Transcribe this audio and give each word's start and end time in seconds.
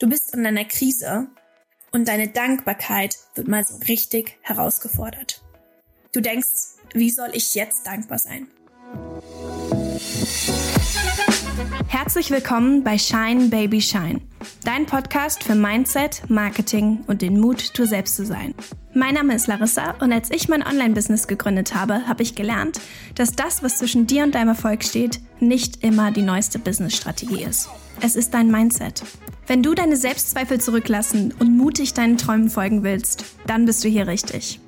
Du 0.00 0.08
bist 0.08 0.32
in 0.32 0.46
einer 0.46 0.64
Krise 0.64 1.26
und 1.90 2.06
deine 2.06 2.28
Dankbarkeit 2.28 3.16
wird 3.34 3.48
mal 3.48 3.64
so 3.64 3.78
richtig 3.88 4.38
herausgefordert. 4.42 5.42
Du 6.12 6.20
denkst, 6.20 6.76
wie 6.94 7.10
soll 7.10 7.30
ich 7.32 7.56
jetzt 7.56 7.84
dankbar 7.84 8.20
sein? 8.20 8.46
Herzlich 11.88 12.30
willkommen 12.30 12.84
bei 12.84 12.96
Shine 12.96 13.48
Baby 13.48 13.80
Shine, 13.80 14.20
dein 14.62 14.86
Podcast 14.86 15.42
für 15.42 15.56
Mindset, 15.56 16.30
Marketing 16.30 17.02
und 17.08 17.20
den 17.20 17.40
Mut, 17.40 17.76
du 17.76 17.84
selbst 17.84 18.14
zu 18.14 18.24
sein. 18.24 18.54
Mein 18.94 19.14
Name 19.14 19.34
ist 19.34 19.48
Larissa 19.48 19.96
und 20.00 20.12
als 20.12 20.30
ich 20.30 20.48
mein 20.48 20.64
Online-Business 20.64 21.26
gegründet 21.26 21.74
habe, 21.74 22.06
habe 22.06 22.22
ich 22.22 22.36
gelernt, 22.36 22.80
dass 23.16 23.32
das, 23.32 23.64
was 23.64 23.78
zwischen 23.78 24.06
dir 24.06 24.22
und 24.22 24.36
deinem 24.36 24.50
Erfolg 24.50 24.84
steht, 24.84 25.18
nicht 25.40 25.82
immer 25.82 26.12
die 26.12 26.22
neueste 26.22 26.60
Business-Strategie 26.60 27.42
ist. 27.42 27.68
Es 28.00 28.14
ist 28.14 28.32
dein 28.32 28.48
Mindset. 28.48 29.02
Wenn 29.48 29.62
du 29.62 29.74
deine 29.74 29.96
Selbstzweifel 29.96 30.60
zurücklassen 30.60 31.32
und 31.38 31.56
mutig 31.56 31.94
deinen 31.94 32.18
Träumen 32.18 32.50
folgen 32.50 32.82
willst, 32.82 33.24
dann 33.46 33.64
bist 33.64 33.82
du 33.82 33.88
hier 33.88 34.06
richtig. 34.06 34.60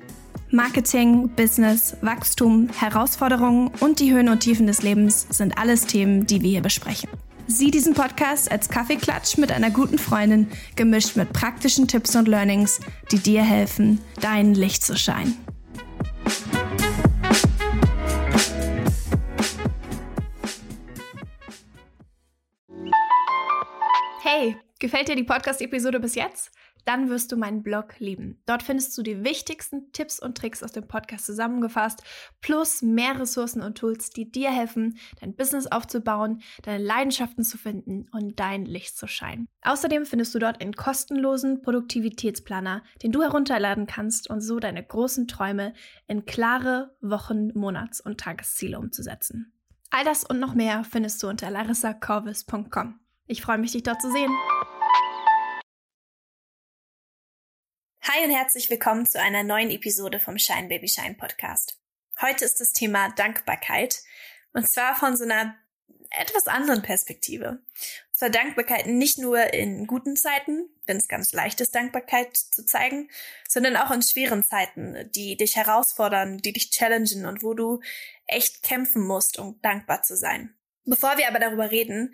Marketing, 0.49 1.29
Business, 1.35 1.95
Wachstum, 2.01 2.67
Herausforderungen 2.75 3.69
und 3.79 3.99
die 3.99 4.11
Höhen 4.11 4.27
und 4.27 4.39
Tiefen 4.39 4.65
des 4.65 4.81
Lebens 4.81 5.27
sind 5.29 5.55
alles 5.59 5.85
Themen, 5.85 6.25
die 6.25 6.41
wir 6.41 6.49
hier 6.49 6.61
besprechen. 6.61 7.11
Sieh 7.45 7.69
diesen 7.69 7.93
Podcast 7.93 8.51
als 8.51 8.69
Kaffeeklatsch 8.69 9.37
mit 9.37 9.51
einer 9.51 9.69
guten 9.69 9.99
Freundin, 9.99 10.47
gemischt 10.75 11.15
mit 11.15 11.31
praktischen 11.31 11.87
Tipps 11.87 12.15
und 12.15 12.27
Learnings, 12.27 12.79
die 13.11 13.19
dir 13.19 13.43
helfen, 13.43 13.99
dein 14.19 14.55
Licht 14.55 14.83
zu 14.83 14.97
scheinen. 14.97 15.37
Hey, 24.23 24.55
gefällt 24.81 25.07
dir 25.07 25.15
die 25.15 25.23
Podcast-Episode 25.23 26.01
bis 26.01 26.15
jetzt? 26.15 26.51
Dann 26.85 27.09
wirst 27.09 27.31
du 27.31 27.37
meinen 27.37 27.61
Blog 27.61 27.99
lieben. 27.99 28.41
Dort 28.47 28.63
findest 28.63 28.97
du 28.97 29.03
die 29.03 29.23
wichtigsten 29.23 29.91
Tipps 29.91 30.19
und 30.19 30.35
Tricks 30.35 30.63
aus 30.63 30.71
dem 30.71 30.87
Podcast 30.87 31.27
zusammengefasst, 31.27 32.03
plus 32.41 32.81
mehr 32.81 33.19
Ressourcen 33.19 33.61
und 33.61 33.77
Tools, 33.77 34.09
die 34.09 34.31
dir 34.31 34.49
helfen, 34.49 34.97
dein 35.19 35.35
Business 35.35 35.67
aufzubauen, 35.67 36.41
deine 36.63 36.83
Leidenschaften 36.83 37.43
zu 37.43 37.59
finden 37.59 38.07
und 38.11 38.39
dein 38.39 38.65
Licht 38.65 38.97
zu 38.97 39.07
scheinen. 39.07 39.47
Außerdem 39.61 40.07
findest 40.07 40.33
du 40.33 40.39
dort 40.39 40.59
einen 40.59 40.73
kostenlosen 40.73 41.61
Produktivitätsplaner, 41.61 42.83
den 43.03 43.11
du 43.11 43.21
herunterladen 43.21 43.85
kannst 43.85 44.29
und 44.29 44.41
so 44.41 44.59
deine 44.59 44.83
großen 44.83 45.27
Träume 45.27 45.73
in 46.07 46.25
klare 46.25 46.95
Wochen-, 46.99 47.51
Monats- 47.53 48.01
und 48.01 48.19
Tagesziele 48.19 48.79
umzusetzen. 48.79 49.53
All 49.91 50.03
das 50.03 50.23
und 50.23 50.39
noch 50.39 50.55
mehr 50.55 50.83
findest 50.83 51.21
du 51.21 51.27
unter 51.27 51.51
larissacorvis.com. 51.51 52.99
Ich 53.27 53.41
freue 53.41 53.59
mich, 53.59 53.73
dich 53.73 53.83
dort 53.83 54.01
zu 54.01 54.11
sehen. 54.11 54.31
Hi 58.01 58.25
und 58.25 58.31
herzlich 58.31 58.69
willkommen 58.69 59.05
zu 59.05 59.19
einer 59.19 59.43
neuen 59.43 59.69
Episode 59.69 60.19
vom 60.19 60.37
Shine 60.37 60.67
Baby 60.67 60.87
Shine 60.87 61.15
Podcast. 61.15 61.79
Heute 62.21 62.45
ist 62.45 62.59
das 62.59 62.73
Thema 62.73 63.09
Dankbarkeit 63.15 64.01
und 64.53 64.67
zwar 64.69 64.95
von 64.95 65.15
so 65.15 65.23
einer 65.23 65.55
etwas 66.09 66.47
anderen 66.47 66.81
Perspektive. 66.81 67.49
Und 67.49 68.15
zwar 68.15 68.29
Dankbarkeit 68.29 68.87
nicht 68.87 69.17
nur 69.17 69.53
in 69.53 69.87
guten 69.87 70.15
Zeiten, 70.15 70.69
wenn 70.85 70.97
es 70.97 71.07
ganz 71.07 71.31
leicht 71.31 71.61
ist, 71.61 71.73
Dankbarkeit 71.73 72.35
zu 72.35 72.65
zeigen, 72.65 73.09
sondern 73.47 73.77
auch 73.77 73.91
in 73.91 74.01
schweren 74.01 74.43
Zeiten, 74.43 75.09
die 75.15 75.37
dich 75.37 75.55
herausfordern, 75.55 76.39
die 76.39 76.53
dich 76.53 76.71
challengen 76.71 77.25
und 77.25 77.43
wo 77.43 77.53
du 77.53 77.81
echt 78.27 78.63
kämpfen 78.63 79.03
musst, 79.03 79.39
um 79.39 79.59
dankbar 79.61 80.03
zu 80.03 80.17
sein. 80.17 80.53
Bevor 80.85 81.17
wir 81.17 81.27
aber 81.27 81.39
darüber 81.39 81.69
reden, 81.69 82.13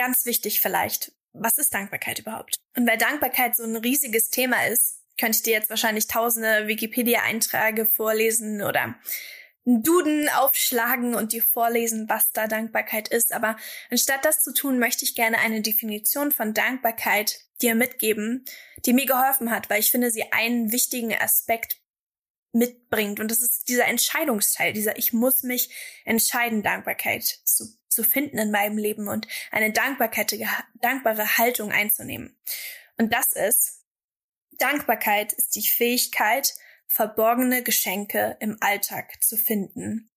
Ganz 0.00 0.24
wichtig 0.24 0.62
vielleicht, 0.62 1.12
was 1.34 1.58
ist 1.58 1.74
Dankbarkeit 1.74 2.20
überhaupt? 2.20 2.58
Und 2.74 2.88
weil 2.88 2.96
Dankbarkeit 2.96 3.54
so 3.54 3.64
ein 3.64 3.76
riesiges 3.76 4.30
Thema 4.30 4.66
ist, 4.66 4.99
könnte 5.18 5.36
ich 5.36 5.42
dir 5.42 5.52
jetzt 5.52 5.70
wahrscheinlich 5.70 6.06
tausende 6.06 6.66
Wikipedia-Einträge 6.66 7.86
vorlesen 7.86 8.62
oder 8.62 8.96
einen 9.66 9.82
Duden 9.82 10.28
aufschlagen 10.28 11.14
und 11.14 11.32
dir 11.32 11.42
vorlesen, 11.42 12.08
was 12.08 12.32
da 12.32 12.46
Dankbarkeit 12.46 13.08
ist. 13.08 13.32
Aber 13.32 13.56
anstatt 13.90 14.24
das 14.24 14.42
zu 14.42 14.52
tun, 14.52 14.78
möchte 14.78 15.04
ich 15.04 15.14
gerne 15.14 15.38
eine 15.38 15.60
Definition 15.60 16.32
von 16.32 16.54
Dankbarkeit 16.54 17.40
dir 17.60 17.74
mitgeben, 17.74 18.44
die 18.86 18.92
mir 18.92 19.06
geholfen 19.06 19.50
hat, 19.50 19.68
weil 19.68 19.80
ich 19.80 19.90
finde, 19.90 20.10
sie 20.10 20.32
einen 20.32 20.72
wichtigen 20.72 21.14
Aspekt 21.14 21.76
mitbringt. 22.52 23.20
Und 23.20 23.30
das 23.30 23.42
ist 23.42 23.68
dieser 23.68 23.86
Entscheidungsteil, 23.86 24.72
dieser 24.72 24.98
Ich 24.98 25.12
muss 25.12 25.42
mich 25.42 25.70
entscheiden, 26.04 26.62
Dankbarkeit 26.62 27.22
zu 27.44 27.80
zu 27.90 28.04
finden 28.04 28.38
in 28.38 28.50
meinem 28.50 28.78
Leben 28.78 29.08
und 29.08 29.26
eine 29.50 29.72
Dankbarkeit, 29.72 30.34
dankbare 30.80 31.36
Haltung 31.36 31.72
einzunehmen. 31.72 32.36
Und 32.96 33.12
das 33.12 33.32
ist, 33.32 33.79
Dankbarkeit 34.60 35.32
ist 35.32 35.54
die 35.56 35.66
Fähigkeit, 35.66 36.54
verborgene 36.86 37.62
Geschenke 37.62 38.36
im 38.40 38.56
Alltag 38.60 39.22
zu 39.22 39.36
finden. 39.36 40.10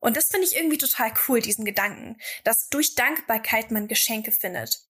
Und 0.00 0.16
das 0.16 0.28
finde 0.28 0.46
ich 0.46 0.56
irgendwie 0.56 0.78
total 0.78 1.12
cool, 1.26 1.40
diesen 1.40 1.64
Gedanken, 1.64 2.18
dass 2.44 2.68
durch 2.68 2.94
Dankbarkeit 2.94 3.70
man 3.70 3.88
Geschenke 3.88 4.32
findet. 4.32 4.80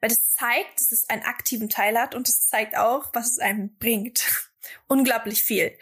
Weil 0.00 0.10
das 0.10 0.30
zeigt, 0.30 0.80
dass 0.80 0.92
es 0.92 1.08
einen 1.08 1.22
aktiven 1.22 1.68
Teil 1.68 1.98
hat 1.98 2.14
und 2.14 2.28
es 2.28 2.48
zeigt 2.48 2.76
auch, 2.76 3.10
was 3.14 3.32
es 3.32 3.38
einem 3.38 3.76
bringt. 3.76 4.24
Unglaublich 4.86 5.42
viel. 5.42 5.76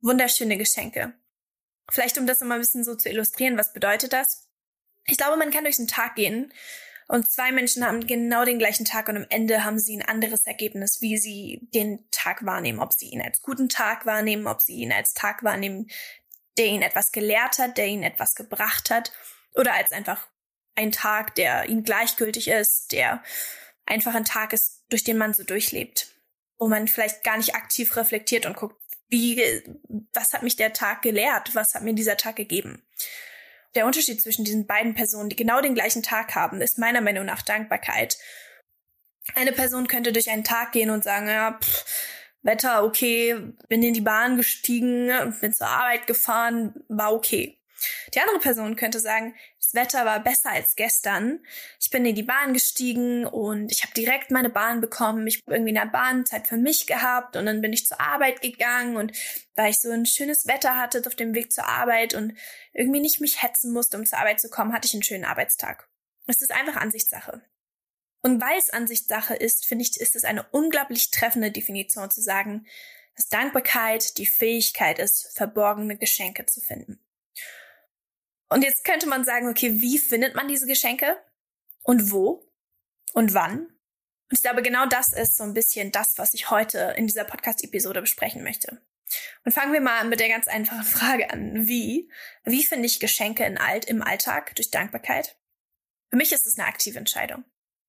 Wunderschöne 0.00 0.56
Geschenke. 0.56 1.14
Vielleicht 1.90 2.18
um 2.18 2.26
das 2.26 2.42
immer 2.42 2.54
ein 2.54 2.60
bisschen 2.60 2.84
so 2.84 2.94
zu 2.94 3.08
illustrieren, 3.08 3.58
was 3.58 3.72
bedeutet 3.72 4.12
das? 4.12 4.48
Ich 5.04 5.16
glaube, 5.16 5.36
man 5.36 5.50
kann 5.50 5.64
durch 5.64 5.76
den 5.76 5.86
Tag 5.86 6.16
gehen 6.16 6.52
und 7.08 7.30
zwei 7.30 7.52
Menschen 7.52 7.86
haben 7.86 8.06
genau 8.06 8.44
den 8.44 8.58
gleichen 8.58 8.84
Tag 8.84 9.08
und 9.08 9.16
am 9.16 9.26
Ende 9.28 9.64
haben 9.64 9.78
sie 9.78 9.96
ein 9.96 10.08
anderes 10.08 10.46
Ergebnis, 10.46 11.00
wie 11.00 11.18
sie 11.18 11.60
den 11.72 12.04
Tag 12.10 12.44
wahrnehmen. 12.44 12.80
Ob 12.80 12.92
sie 12.92 13.10
ihn 13.10 13.22
als 13.22 13.42
guten 13.42 13.68
Tag 13.68 14.06
wahrnehmen, 14.06 14.48
ob 14.48 14.60
sie 14.60 14.74
ihn 14.74 14.92
als 14.92 15.14
Tag 15.14 15.44
wahrnehmen, 15.44 15.88
der 16.58 16.66
ihnen 16.66 16.82
etwas 16.82 17.12
gelehrt 17.12 17.58
hat, 17.58 17.78
der 17.78 17.86
ihnen 17.86 18.02
etwas 18.02 18.34
gebracht 18.34 18.90
hat. 18.90 19.12
Oder 19.54 19.74
als 19.74 19.92
einfach 19.92 20.26
ein 20.74 20.90
Tag, 20.90 21.36
der 21.36 21.68
ihnen 21.68 21.84
gleichgültig 21.84 22.48
ist, 22.48 22.90
der 22.90 23.22
einfach 23.84 24.14
ein 24.14 24.24
Tag 24.24 24.52
ist, 24.52 24.82
durch 24.88 25.04
den 25.04 25.16
man 25.16 25.32
so 25.32 25.44
durchlebt, 25.44 26.08
wo 26.58 26.66
man 26.66 26.88
vielleicht 26.88 27.22
gar 27.22 27.36
nicht 27.36 27.54
aktiv 27.54 27.96
reflektiert 27.96 28.46
und 28.46 28.56
guckt, 28.56 28.76
wie, 29.08 29.40
was 30.12 30.32
hat 30.32 30.42
mich 30.42 30.56
der 30.56 30.72
Tag 30.72 31.02
gelehrt, 31.02 31.54
was 31.54 31.74
hat 31.74 31.84
mir 31.84 31.94
dieser 31.94 32.16
Tag 32.16 32.34
gegeben 32.34 32.82
der 33.76 33.86
Unterschied 33.86 34.20
zwischen 34.20 34.44
diesen 34.44 34.66
beiden 34.66 34.94
Personen, 34.94 35.28
die 35.28 35.36
genau 35.36 35.60
den 35.60 35.74
gleichen 35.74 36.02
Tag 36.02 36.34
haben, 36.34 36.60
ist 36.60 36.78
meiner 36.78 37.00
Meinung 37.00 37.24
nach 37.24 37.42
Dankbarkeit. 37.42 38.18
Eine 39.34 39.52
Person 39.52 39.86
könnte 39.86 40.12
durch 40.12 40.30
einen 40.30 40.44
Tag 40.44 40.72
gehen 40.72 40.90
und 40.90 41.04
sagen, 41.04 41.28
ja, 41.28 41.58
pff, 41.62 41.84
Wetter 42.42 42.84
okay, 42.84 43.36
bin 43.68 43.82
in 43.82 43.94
die 43.94 44.00
Bahn 44.00 44.36
gestiegen, 44.36 45.10
bin 45.40 45.52
zur 45.52 45.66
Arbeit 45.66 46.06
gefahren, 46.06 46.74
war 46.88 47.12
okay. 47.12 47.58
Die 48.14 48.20
andere 48.20 48.38
Person 48.38 48.76
könnte 48.76 49.00
sagen, 49.00 49.34
das 49.66 49.74
Wetter 49.74 50.04
war 50.04 50.20
besser 50.20 50.50
als 50.50 50.76
gestern. 50.76 51.40
Ich 51.80 51.90
bin 51.90 52.06
in 52.06 52.14
die 52.14 52.22
Bahn 52.22 52.52
gestiegen 52.52 53.26
und 53.26 53.72
ich 53.72 53.82
habe 53.82 53.92
direkt 53.94 54.30
meine 54.30 54.50
Bahn 54.50 54.80
bekommen. 54.80 55.26
Ich 55.26 55.42
habe 55.42 55.56
irgendwie 55.56 55.70
in 55.70 55.76
der 55.76 55.86
Bahn 55.86 56.24
Zeit 56.24 56.46
für 56.46 56.56
mich 56.56 56.86
gehabt 56.86 57.36
und 57.36 57.46
dann 57.46 57.60
bin 57.60 57.72
ich 57.72 57.86
zur 57.86 58.00
Arbeit 58.00 58.42
gegangen 58.42 58.96
und 58.96 59.12
weil 59.56 59.70
ich 59.70 59.80
so 59.80 59.90
ein 59.90 60.06
schönes 60.06 60.46
Wetter 60.46 60.76
hatte 60.76 61.02
auf 61.04 61.16
dem 61.16 61.34
Weg 61.34 61.52
zur 61.52 61.66
Arbeit 61.66 62.14
und 62.14 62.34
irgendwie 62.74 63.00
nicht 63.00 63.20
mich 63.20 63.42
hetzen 63.42 63.72
musste, 63.72 63.96
um 63.96 64.06
zur 64.06 64.18
Arbeit 64.18 64.40
zu 64.40 64.48
kommen, 64.48 64.72
hatte 64.72 64.86
ich 64.86 64.94
einen 64.94 65.02
schönen 65.02 65.24
Arbeitstag. 65.24 65.88
Es 66.26 66.42
ist 66.42 66.52
einfach 66.52 66.76
Ansichtssache. 66.76 67.42
Und 68.22 68.40
weil 68.40 68.58
es 68.58 68.70
Ansichtssache 68.70 69.34
ist, 69.34 69.66
finde 69.66 69.82
ich, 69.82 70.00
ist 70.00 70.16
es 70.16 70.24
eine 70.24 70.44
unglaublich 70.50 71.10
treffende 71.10 71.50
Definition 71.50 72.10
zu 72.10 72.20
sagen, 72.20 72.66
dass 73.16 73.28
Dankbarkeit 73.28 74.18
die 74.18 74.26
Fähigkeit 74.26 74.98
ist, 74.98 75.30
verborgene 75.34 75.96
Geschenke 75.96 76.46
zu 76.46 76.60
finden. 76.60 77.00
Und 78.48 78.62
jetzt 78.62 78.84
könnte 78.84 79.08
man 79.08 79.24
sagen, 79.24 79.48
okay, 79.48 79.80
wie 79.80 79.98
findet 79.98 80.34
man 80.34 80.48
diese 80.48 80.66
Geschenke? 80.66 81.16
Und 81.82 82.12
wo? 82.12 82.48
Und 83.12 83.34
wann? 83.34 83.60
Und 83.60 84.32
ich 84.32 84.42
glaube, 84.42 84.62
genau 84.62 84.86
das 84.86 85.12
ist 85.12 85.36
so 85.36 85.44
ein 85.44 85.54
bisschen 85.54 85.92
das, 85.92 86.18
was 86.18 86.34
ich 86.34 86.50
heute 86.50 86.94
in 86.96 87.06
dieser 87.06 87.24
Podcast-Episode 87.24 88.00
besprechen 88.00 88.42
möchte. 88.42 88.80
Und 89.44 89.52
fangen 89.52 89.72
wir 89.72 89.80
mal 89.80 90.04
mit 90.04 90.18
der 90.18 90.28
ganz 90.28 90.48
einfachen 90.48 90.84
Frage 90.84 91.30
an. 91.30 91.66
Wie? 91.66 92.10
Wie 92.44 92.64
finde 92.64 92.86
ich 92.86 92.98
Geschenke 92.98 93.44
in 93.44 93.58
Alt, 93.58 93.84
im 93.84 94.02
Alltag 94.02 94.54
durch 94.56 94.70
Dankbarkeit? 94.70 95.36
Für 96.10 96.16
mich 96.16 96.32
ist 96.32 96.46
es 96.46 96.58
eine 96.58 96.66
aktive 96.66 96.98
Entscheidung. 96.98 97.44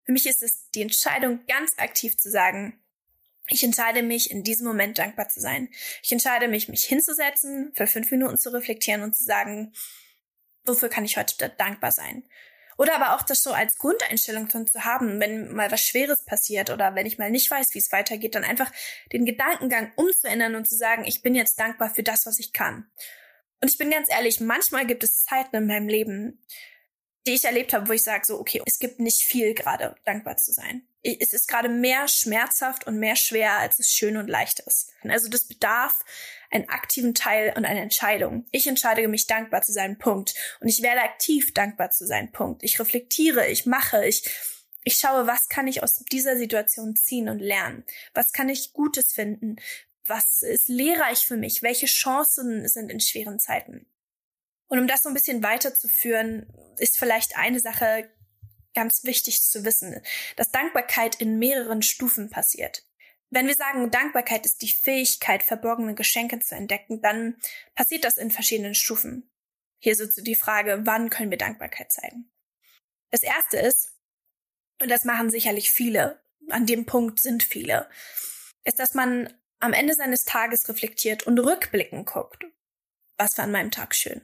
Für 0.06 0.12
mich 0.12 0.28
ist 0.28 0.44
es 0.44 0.70
die 0.72 0.82
Entscheidung, 0.82 1.46
ganz 1.48 1.78
aktiv 1.78 2.18
zu 2.18 2.30
sagen, 2.30 2.82
ich 3.50 3.64
entscheide 3.64 4.04
mich, 4.04 4.30
in 4.30 4.44
diesem 4.44 4.68
Moment 4.68 4.98
dankbar 5.00 5.30
zu 5.30 5.40
sein. 5.40 5.70
Ich 6.04 6.12
entscheide 6.12 6.48
mich, 6.48 6.68
mich 6.68 6.84
hinzusetzen, 6.84 7.72
für 7.74 7.88
fünf 7.88 8.12
Minuten 8.12 8.38
zu 8.38 8.50
reflektieren 8.50 9.02
und 9.04 9.16
zu 9.16 9.24
sagen, 9.24 9.74
wofür 10.68 10.90
kann 10.90 11.06
ich 11.06 11.18
heute 11.18 11.50
dankbar 11.58 11.92
sein? 11.92 12.24
Oder 12.78 12.96
aber 12.96 13.16
auch 13.16 13.24
das 13.24 13.42
so 13.42 13.54
als 13.54 13.78
Grundeinstellung 13.78 14.50
zu 14.50 14.86
haben, 14.86 15.20
wenn 15.20 15.52
mal 15.52 15.72
was 15.72 15.82
Schweres 15.82 16.24
passiert 16.24 16.70
oder 16.70 16.94
wenn 16.94 17.08
ich 17.08 17.18
mal 17.18 17.32
nicht 17.32 17.50
weiß, 17.50 17.74
wie 17.74 17.80
es 17.80 17.92
weitergeht, 17.92 18.36
dann 18.36 18.44
einfach 18.44 18.72
den 19.12 19.26
Gedankengang 19.26 19.92
umzuändern 19.96 20.56
und 20.56 20.68
zu 20.68 20.76
sagen, 20.76 21.04
ich 21.06 21.24
bin 21.24 21.34
jetzt 21.34 21.60
dankbar 21.60 21.90
für 21.94 22.04
das, 22.04 22.28
was 22.28 22.38
ich 22.38 22.54
kann. 22.54 22.88
Und 23.62 23.72
ich 23.72 23.80
bin 23.80 23.90
ganz 23.90 24.10
ehrlich, 24.12 24.40
manchmal 24.40 24.86
gibt 24.86 25.04
es 25.04 25.24
Zeiten 25.24 25.56
in 25.56 25.66
meinem 25.66 25.88
Leben, 25.88 26.44
die 27.26 27.34
ich 27.34 27.46
erlebt 27.46 27.74
habe, 27.74 27.88
wo 27.88 27.94
ich 27.94 28.04
sage, 28.04 28.26
so, 28.26 28.40
okay, 28.40 28.62
es 28.66 28.78
gibt 28.78 29.00
nicht 29.00 29.24
viel 29.24 29.56
gerade, 29.56 29.96
dankbar 30.06 30.38
zu 30.38 30.54
sein. 30.54 30.88
Es 31.02 31.34
ist 31.34 31.48
gerade 31.48 31.70
mehr 31.70 32.08
schmerzhaft 32.08 32.86
und 32.86 33.00
mehr 33.00 33.16
schwer, 33.16 33.58
als 33.58 33.80
es 33.80 33.92
schön 33.92 34.18
und 34.18 34.28
leicht 34.28 34.60
ist. 34.62 34.92
Also 35.04 35.30
das 35.30 35.48
bedarf 35.48 36.06
einen 36.52 36.70
aktiven 36.70 37.14
Teil 37.14 37.54
und 37.56 37.66
eine 37.66 37.82
Entscheidung. 37.82 38.46
Ich 38.52 38.68
entscheide 38.68 39.08
mich 39.08 39.28
dankbar 39.28 39.62
zu 39.62 39.72
sein, 39.72 39.98
Punkt. 39.98 40.34
Und 40.60 40.68
ich 40.68 40.82
werde 40.82 41.02
aktiv 41.02 41.54
dankbar 41.54 41.92
zu 41.92 42.06
sein, 42.06 42.32
Punkt. 42.32 42.64
Ich 42.64 42.80
reflektiere, 42.80 43.48
ich 43.48 43.66
mache, 43.66 44.06
ich, 44.06 44.30
ich 44.84 44.96
schaue, 44.96 45.28
was 45.28 45.50
kann 45.50 45.68
ich 45.68 45.84
aus 45.84 46.04
dieser 46.12 46.38
Situation 46.38 46.96
ziehen 46.96 47.30
und 47.30 47.40
lernen? 47.40 47.84
Was 48.14 48.32
kann 48.32 48.50
ich 48.50 48.74
Gutes 48.74 49.12
finden? 49.12 49.58
Was 50.06 50.42
ist 50.42 50.70
lehrreich 50.70 51.26
für 51.26 51.38
mich? 51.38 51.64
Welche 51.64 51.88
Chancen 51.88 52.68
sind 52.68 52.90
in 52.90 53.02
schweren 53.02 53.40
Zeiten? 53.40 53.86
Und 54.68 54.80
um 54.80 54.88
das 54.88 55.04
so 55.04 55.10
ein 55.10 55.14
bisschen 55.14 55.44
weiterzuführen, 55.44 56.54
ist 56.78 56.98
vielleicht 56.98 57.38
eine 57.38 57.60
Sache 57.60 58.10
ganz 58.74 59.04
wichtig 59.04 59.42
zu 59.42 59.66
wissen, 59.66 60.02
dass 60.36 60.52
Dankbarkeit 60.52 61.16
in 61.16 61.40
mehreren 61.40 61.82
Stufen 61.82 62.30
passiert. 62.30 62.87
Wenn 63.30 63.48
wir 63.48 63.56
sagen, 63.56 63.92
Dankbarkeit 63.92 64.46
ist 64.46 64.62
die 64.62 64.70
Fähigkeit, 64.70 65.44
verborgene 65.44 65.96
Geschenke 65.96 66.40
zu 66.40 66.56
entdecken, 66.56 67.02
dann 67.02 67.36
passiert 67.76 68.04
das 68.04 68.18
in 68.18 68.32
verschiedenen 68.32 68.76
Stufen. 68.76 69.30
Hier 69.80 69.96
so 69.96 70.06
die 70.06 70.36
Frage, 70.36 70.82
wann 70.86 71.10
können 71.10 71.30
wir 71.30 71.38
Dankbarkeit 71.38 71.92
zeigen? 71.92 72.32
Das 73.12 73.24
erste 73.24 73.58
ist, 73.58 73.94
und 74.82 74.90
das 74.90 75.06
machen 75.06 75.30
sicherlich 75.30 75.72
viele, 75.72 76.22
an 76.50 76.66
dem 76.66 76.86
Punkt 76.86 77.20
sind 77.20 77.44
viele, 77.44 77.90
ist, 78.64 78.80
dass 78.80 78.94
man 78.94 79.34
am 79.60 79.74
Ende 79.74 79.94
seines 79.94 80.24
Tages 80.26 80.70
reflektiert 80.70 81.24
und 81.24 81.40
rückblickend 81.40 82.06
guckt. 82.06 82.46
Was 83.18 83.38
war 83.38 83.46
an 83.46 83.52
meinem 83.52 83.72
Tag 83.72 83.96
schön? 83.96 84.22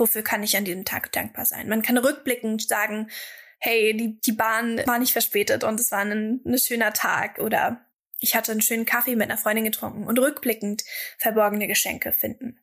wofür 0.00 0.22
kann 0.22 0.42
ich 0.42 0.56
an 0.56 0.64
diesem 0.64 0.84
Tag 0.84 1.12
dankbar 1.12 1.44
sein. 1.44 1.68
Man 1.68 1.82
kann 1.82 1.98
rückblickend 1.98 2.66
sagen, 2.66 3.10
hey, 3.58 3.96
die, 3.96 4.20
die 4.20 4.32
Bahn 4.32 4.78
war 4.86 4.98
nicht 4.98 5.12
verspätet 5.12 5.62
und 5.62 5.78
es 5.78 5.92
war 5.92 6.00
ein, 6.00 6.40
ein 6.44 6.58
schöner 6.58 6.92
Tag 6.92 7.38
oder 7.38 7.86
ich 8.20 8.34
hatte 8.34 8.52
einen 8.52 8.60
schönen 8.60 8.84
Kaffee 8.84 9.16
mit 9.16 9.30
einer 9.30 9.38
Freundin 9.38 9.64
getrunken 9.64 10.06
und 10.06 10.18
rückblickend 10.18 10.84
verborgene 11.18 11.66
Geschenke 11.66 12.12
finden. 12.12 12.60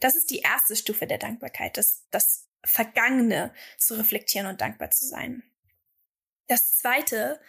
Das 0.00 0.14
ist 0.14 0.30
die 0.30 0.40
erste 0.40 0.76
Stufe 0.76 1.06
der 1.06 1.18
Dankbarkeit, 1.18 1.76
das, 1.76 2.04
das 2.10 2.46
Vergangene 2.64 3.52
zu 3.78 3.94
reflektieren 3.94 4.46
und 4.46 4.60
dankbar 4.60 4.90
zu 4.90 5.06
sein. 5.06 5.42
Das 6.46 6.76
zweite 6.76 7.40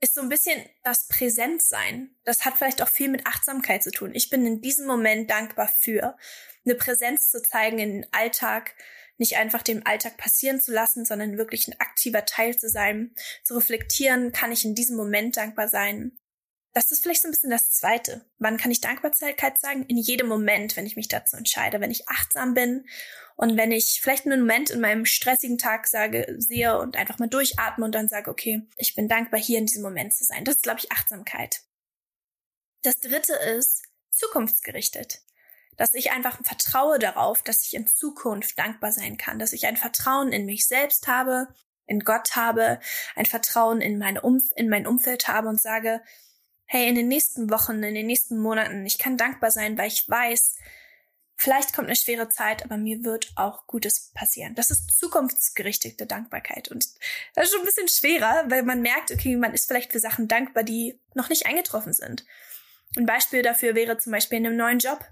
ist 0.00 0.14
so 0.14 0.20
ein 0.20 0.28
bisschen 0.28 0.62
das 0.82 1.06
Präsentsein. 1.06 2.14
Das 2.24 2.44
hat 2.44 2.56
vielleicht 2.56 2.82
auch 2.82 2.88
viel 2.88 3.08
mit 3.08 3.26
Achtsamkeit 3.26 3.82
zu 3.82 3.90
tun. 3.90 4.14
Ich 4.14 4.28
bin 4.28 4.46
in 4.46 4.60
diesem 4.60 4.86
Moment 4.86 5.30
dankbar 5.30 5.68
für 5.68 6.16
eine 6.64 6.74
Präsenz 6.74 7.30
zu 7.30 7.42
zeigen 7.42 7.78
in 7.78 7.92
den 7.92 8.12
Alltag, 8.12 8.74
nicht 9.16 9.36
einfach 9.36 9.62
dem 9.62 9.86
Alltag 9.86 10.16
passieren 10.16 10.60
zu 10.60 10.72
lassen, 10.72 11.04
sondern 11.04 11.38
wirklich 11.38 11.68
ein 11.68 11.80
aktiver 11.80 12.24
Teil 12.24 12.56
zu 12.58 12.68
sein, 12.68 13.14
zu 13.44 13.54
reflektieren, 13.54 14.32
kann 14.32 14.52
ich 14.52 14.64
in 14.64 14.74
diesem 14.74 14.96
Moment 14.96 15.36
dankbar 15.36 15.68
sein. 15.68 16.18
Das 16.74 16.90
ist 16.90 17.02
vielleicht 17.02 17.22
so 17.22 17.28
ein 17.28 17.30
bisschen 17.30 17.50
das 17.50 17.70
Zweite. 17.70 18.24
Wann 18.38 18.56
kann 18.56 18.72
ich 18.72 18.80
Dankbarkeit 18.80 19.58
zeigen? 19.58 19.84
In 19.86 19.96
jedem 19.96 20.26
Moment, 20.26 20.76
wenn 20.76 20.86
ich 20.86 20.96
mich 20.96 21.08
dazu 21.08 21.36
entscheide, 21.36 21.80
wenn 21.80 21.92
ich 21.92 22.08
achtsam 22.08 22.52
bin 22.52 22.84
und 23.36 23.56
wenn 23.56 23.70
ich 23.70 24.00
vielleicht 24.02 24.26
einen 24.26 24.40
Moment 24.40 24.70
in 24.70 24.80
meinem 24.80 25.06
stressigen 25.06 25.56
Tag 25.56 25.86
sage, 25.86 26.34
sehe 26.38 26.78
und 26.78 26.96
einfach 26.96 27.20
mal 27.20 27.28
durchatme 27.28 27.84
und 27.84 27.94
dann 27.94 28.08
sage, 28.08 28.30
okay, 28.30 28.66
ich 28.76 28.94
bin 28.94 29.08
dankbar, 29.08 29.40
hier 29.40 29.58
in 29.58 29.66
diesem 29.66 29.82
Moment 29.82 30.12
zu 30.12 30.24
sein. 30.24 30.44
Das 30.44 30.56
ist, 30.56 30.64
glaube 30.64 30.80
ich, 30.80 30.90
Achtsamkeit. 30.90 31.62
Das 32.82 32.98
Dritte 32.98 33.34
ist 33.34 33.84
zukunftsgerichtet 34.10 35.24
dass 35.76 35.94
ich 35.94 36.12
einfach 36.12 36.38
vertraue 36.44 36.98
darauf, 36.98 37.42
dass 37.42 37.66
ich 37.66 37.74
in 37.74 37.86
Zukunft 37.86 38.58
dankbar 38.58 38.92
sein 38.92 39.16
kann, 39.16 39.38
dass 39.38 39.52
ich 39.52 39.66
ein 39.66 39.76
Vertrauen 39.76 40.32
in 40.32 40.46
mich 40.46 40.66
selbst 40.66 41.06
habe, 41.08 41.48
in 41.86 42.00
Gott 42.00 42.36
habe, 42.36 42.80
ein 43.14 43.26
Vertrauen 43.26 43.80
in, 43.80 43.98
meine 43.98 44.22
Umf 44.22 44.44
in 44.56 44.68
mein 44.68 44.86
Umfeld 44.86 45.28
habe 45.28 45.48
und 45.48 45.60
sage, 45.60 46.00
hey, 46.66 46.88
in 46.88 46.94
den 46.94 47.08
nächsten 47.08 47.50
Wochen, 47.50 47.82
in 47.82 47.94
den 47.94 48.06
nächsten 48.06 48.38
Monaten, 48.38 48.86
ich 48.86 48.98
kann 48.98 49.16
dankbar 49.16 49.50
sein, 49.50 49.76
weil 49.78 49.88
ich 49.88 50.08
weiß, 50.08 50.56
vielleicht 51.36 51.74
kommt 51.74 51.88
eine 51.88 51.96
schwere 51.96 52.28
Zeit, 52.28 52.64
aber 52.64 52.76
mir 52.76 53.04
wird 53.04 53.32
auch 53.36 53.66
Gutes 53.66 54.12
passieren. 54.14 54.54
Das 54.54 54.70
ist 54.70 54.98
zukunftsgerichtete 54.98 56.06
Dankbarkeit. 56.06 56.68
Und 56.68 56.86
das 57.34 57.46
ist 57.46 57.52
schon 57.52 57.62
ein 57.62 57.66
bisschen 57.66 57.88
schwerer, 57.88 58.44
weil 58.48 58.62
man 58.62 58.82
merkt, 58.82 59.12
okay, 59.12 59.36
man 59.36 59.52
ist 59.52 59.66
vielleicht 59.66 59.92
für 59.92 60.00
Sachen 60.00 60.28
dankbar, 60.28 60.62
die 60.62 60.98
noch 61.14 61.28
nicht 61.28 61.46
eingetroffen 61.46 61.92
sind. 61.92 62.24
Ein 62.96 63.06
Beispiel 63.06 63.42
dafür 63.42 63.74
wäre 63.74 63.98
zum 63.98 64.12
Beispiel 64.12 64.38
in 64.38 64.46
einem 64.46 64.56
neuen 64.56 64.78
Job. 64.78 65.04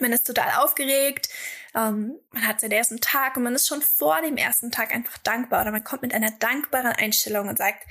Man 0.00 0.12
ist 0.12 0.26
total 0.26 0.62
aufgeregt, 0.62 1.28
ähm, 1.74 2.20
man 2.30 2.46
hat 2.46 2.60
seinen 2.60 2.72
ersten 2.72 3.00
Tag 3.00 3.36
und 3.36 3.42
man 3.42 3.54
ist 3.54 3.66
schon 3.66 3.82
vor 3.82 4.20
dem 4.22 4.36
ersten 4.36 4.70
Tag 4.70 4.94
einfach 4.94 5.18
dankbar 5.18 5.62
oder 5.62 5.72
man 5.72 5.82
kommt 5.82 6.02
mit 6.02 6.14
einer 6.14 6.30
dankbaren 6.30 6.92
Einstellung 6.92 7.48
und 7.48 7.58
sagt, 7.58 7.84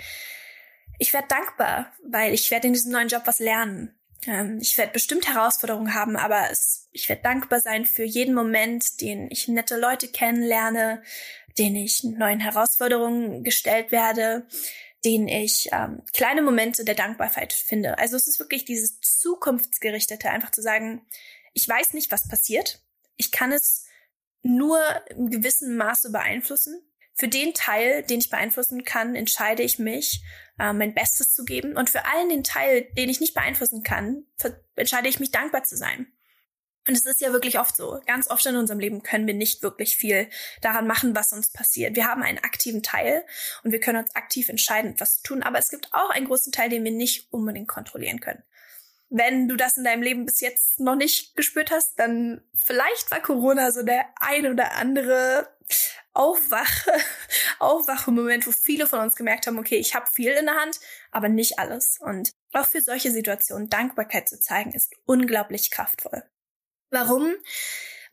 ich 0.97 1.13
werde 1.13 1.27
dankbar, 1.27 1.93
weil 2.03 2.33
ich 2.33 2.49
werde 2.51 2.67
in 2.67 2.73
diesem 2.73 2.91
neuen 2.91 3.07
Job 3.07 3.23
was 3.25 3.39
lernen. 3.39 3.97
Ähm, 4.25 4.59
ich 4.61 4.77
werde 4.77 4.93
bestimmt 4.93 5.27
Herausforderungen 5.27 5.93
haben, 5.93 6.15
aber 6.15 6.49
es, 6.51 6.89
ich 6.91 7.07
werde 7.09 7.21
dankbar 7.21 7.59
sein 7.59 7.85
für 7.85 8.03
jeden 8.03 8.33
Moment, 8.33 9.01
den 9.01 9.29
ich 9.31 9.47
nette 9.47 9.79
Leute 9.79 10.07
kennenlerne, 10.07 11.03
den 11.57 11.75
ich 11.75 12.03
neuen 12.03 12.39
Herausforderungen 12.39 13.43
gestellt 13.43 13.91
werde, 13.91 14.47
den 15.05 15.27
ich 15.27 15.69
ähm, 15.71 16.01
kleine 16.13 16.41
Momente 16.41 16.83
der 16.83 16.95
Dankbarkeit 16.95 17.53
finde. 17.53 17.97
Also 17.97 18.15
es 18.15 18.27
ist 18.27 18.39
wirklich 18.39 18.65
dieses 18.65 18.99
zukunftsgerichtete, 18.99 20.29
einfach 20.29 20.51
zu 20.51 20.61
sagen, 20.61 21.05
ich 21.53 21.67
weiß 21.67 21.93
nicht, 21.93 22.11
was 22.11 22.27
passiert. 22.27 22.81
Ich 23.15 23.31
kann 23.31 23.51
es 23.51 23.85
nur 24.43 24.79
im 25.09 25.29
gewissen 25.29 25.77
Maße 25.77 26.11
beeinflussen. 26.11 26.81
Für 27.17 27.27
den 27.27 27.55
Teil, 27.55 28.03
den 28.03 28.19
ich 28.19 28.29
beeinflussen 28.29 28.83
kann, 28.83 29.15
entscheide 29.15 29.63
ich 29.63 29.79
mich, 29.79 30.21
äh, 30.59 30.71
mein 30.71 30.93
Bestes 30.93 31.33
zu 31.33 31.45
geben. 31.45 31.75
Und 31.75 31.89
für 31.89 32.05
allen 32.05 32.29
den 32.29 32.43
Teil, 32.43 32.83
den 32.95 33.09
ich 33.09 33.19
nicht 33.19 33.33
beeinflussen 33.33 33.81
kann, 33.81 34.25
entscheide 34.75 35.09
ich 35.09 35.19
mich 35.19 35.31
dankbar 35.31 35.63
zu 35.63 35.75
sein. 35.75 36.07
Und 36.87 36.95
es 36.95 37.05
ist 37.05 37.19
ja 37.19 37.33
wirklich 37.33 37.59
oft 37.59 37.75
so. 37.75 37.99
Ganz 38.05 38.29
oft 38.29 38.45
in 38.45 38.55
unserem 38.55 38.79
Leben 38.79 39.01
können 39.01 39.27
wir 39.27 39.33
nicht 39.33 39.61
wirklich 39.61 39.97
viel 39.97 40.29
daran 40.61 40.87
machen, 40.87 41.15
was 41.15 41.33
uns 41.33 41.51
passiert. 41.51 41.95
Wir 41.95 42.05
haben 42.05 42.21
einen 42.21 42.37
aktiven 42.37 42.81
Teil 42.83 43.25
und 43.63 43.71
wir 43.71 43.79
können 43.79 44.03
uns 44.03 44.15
aktiv 44.15 44.47
entscheiden, 44.47 44.95
was 44.99 45.17
zu 45.17 45.23
tun. 45.23 45.43
Aber 45.43 45.57
es 45.57 45.69
gibt 45.69 45.93
auch 45.93 46.11
einen 46.11 46.27
großen 46.27 46.51
Teil, 46.51 46.69
den 46.69 46.83
wir 46.83 46.91
nicht 46.91 47.33
unbedingt 47.33 47.67
kontrollieren 47.67 48.21
können. 48.21 48.43
Wenn 49.09 49.47
du 49.47 49.55
das 49.55 49.75
in 49.75 49.83
deinem 49.83 50.03
Leben 50.03 50.25
bis 50.25 50.39
jetzt 50.39 50.79
noch 50.79 50.95
nicht 50.95 51.35
gespürt 51.35 51.71
hast, 51.71 51.97
dann 51.97 52.41
vielleicht 52.53 53.09
war 53.09 53.21
Corona 53.21 53.71
so 53.71 53.83
der 53.83 54.05
ein 54.21 54.45
oder 54.47 54.73
andere 54.73 55.56
Aufwache, 56.13 56.91
Aufwache-Moment, 57.59 58.47
wo 58.47 58.51
viele 58.51 58.87
von 58.87 58.99
uns 58.99 59.15
gemerkt 59.15 59.47
haben, 59.47 59.59
okay, 59.59 59.77
ich 59.77 59.93
habe 59.93 60.09
viel 60.09 60.31
in 60.31 60.45
der 60.45 60.55
Hand, 60.55 60.79
aber 61.11 61.29
nicht 61.29 61.59
alles. 61.59 61.97
Und 61.99 62.31
auch 62.53 62.67
für 62.67 62.81
solche 62.81 63.11
Situationen 63.11 63.69
Dankbarkeit 63.69 64.27
zu 64.27 64.39
zeigen, 64.39 64.71
ist 64.71 64.93
unglaublich 65.05 65.69
kraftvoll. 65.69 66.23
Warum? 66.89 67.35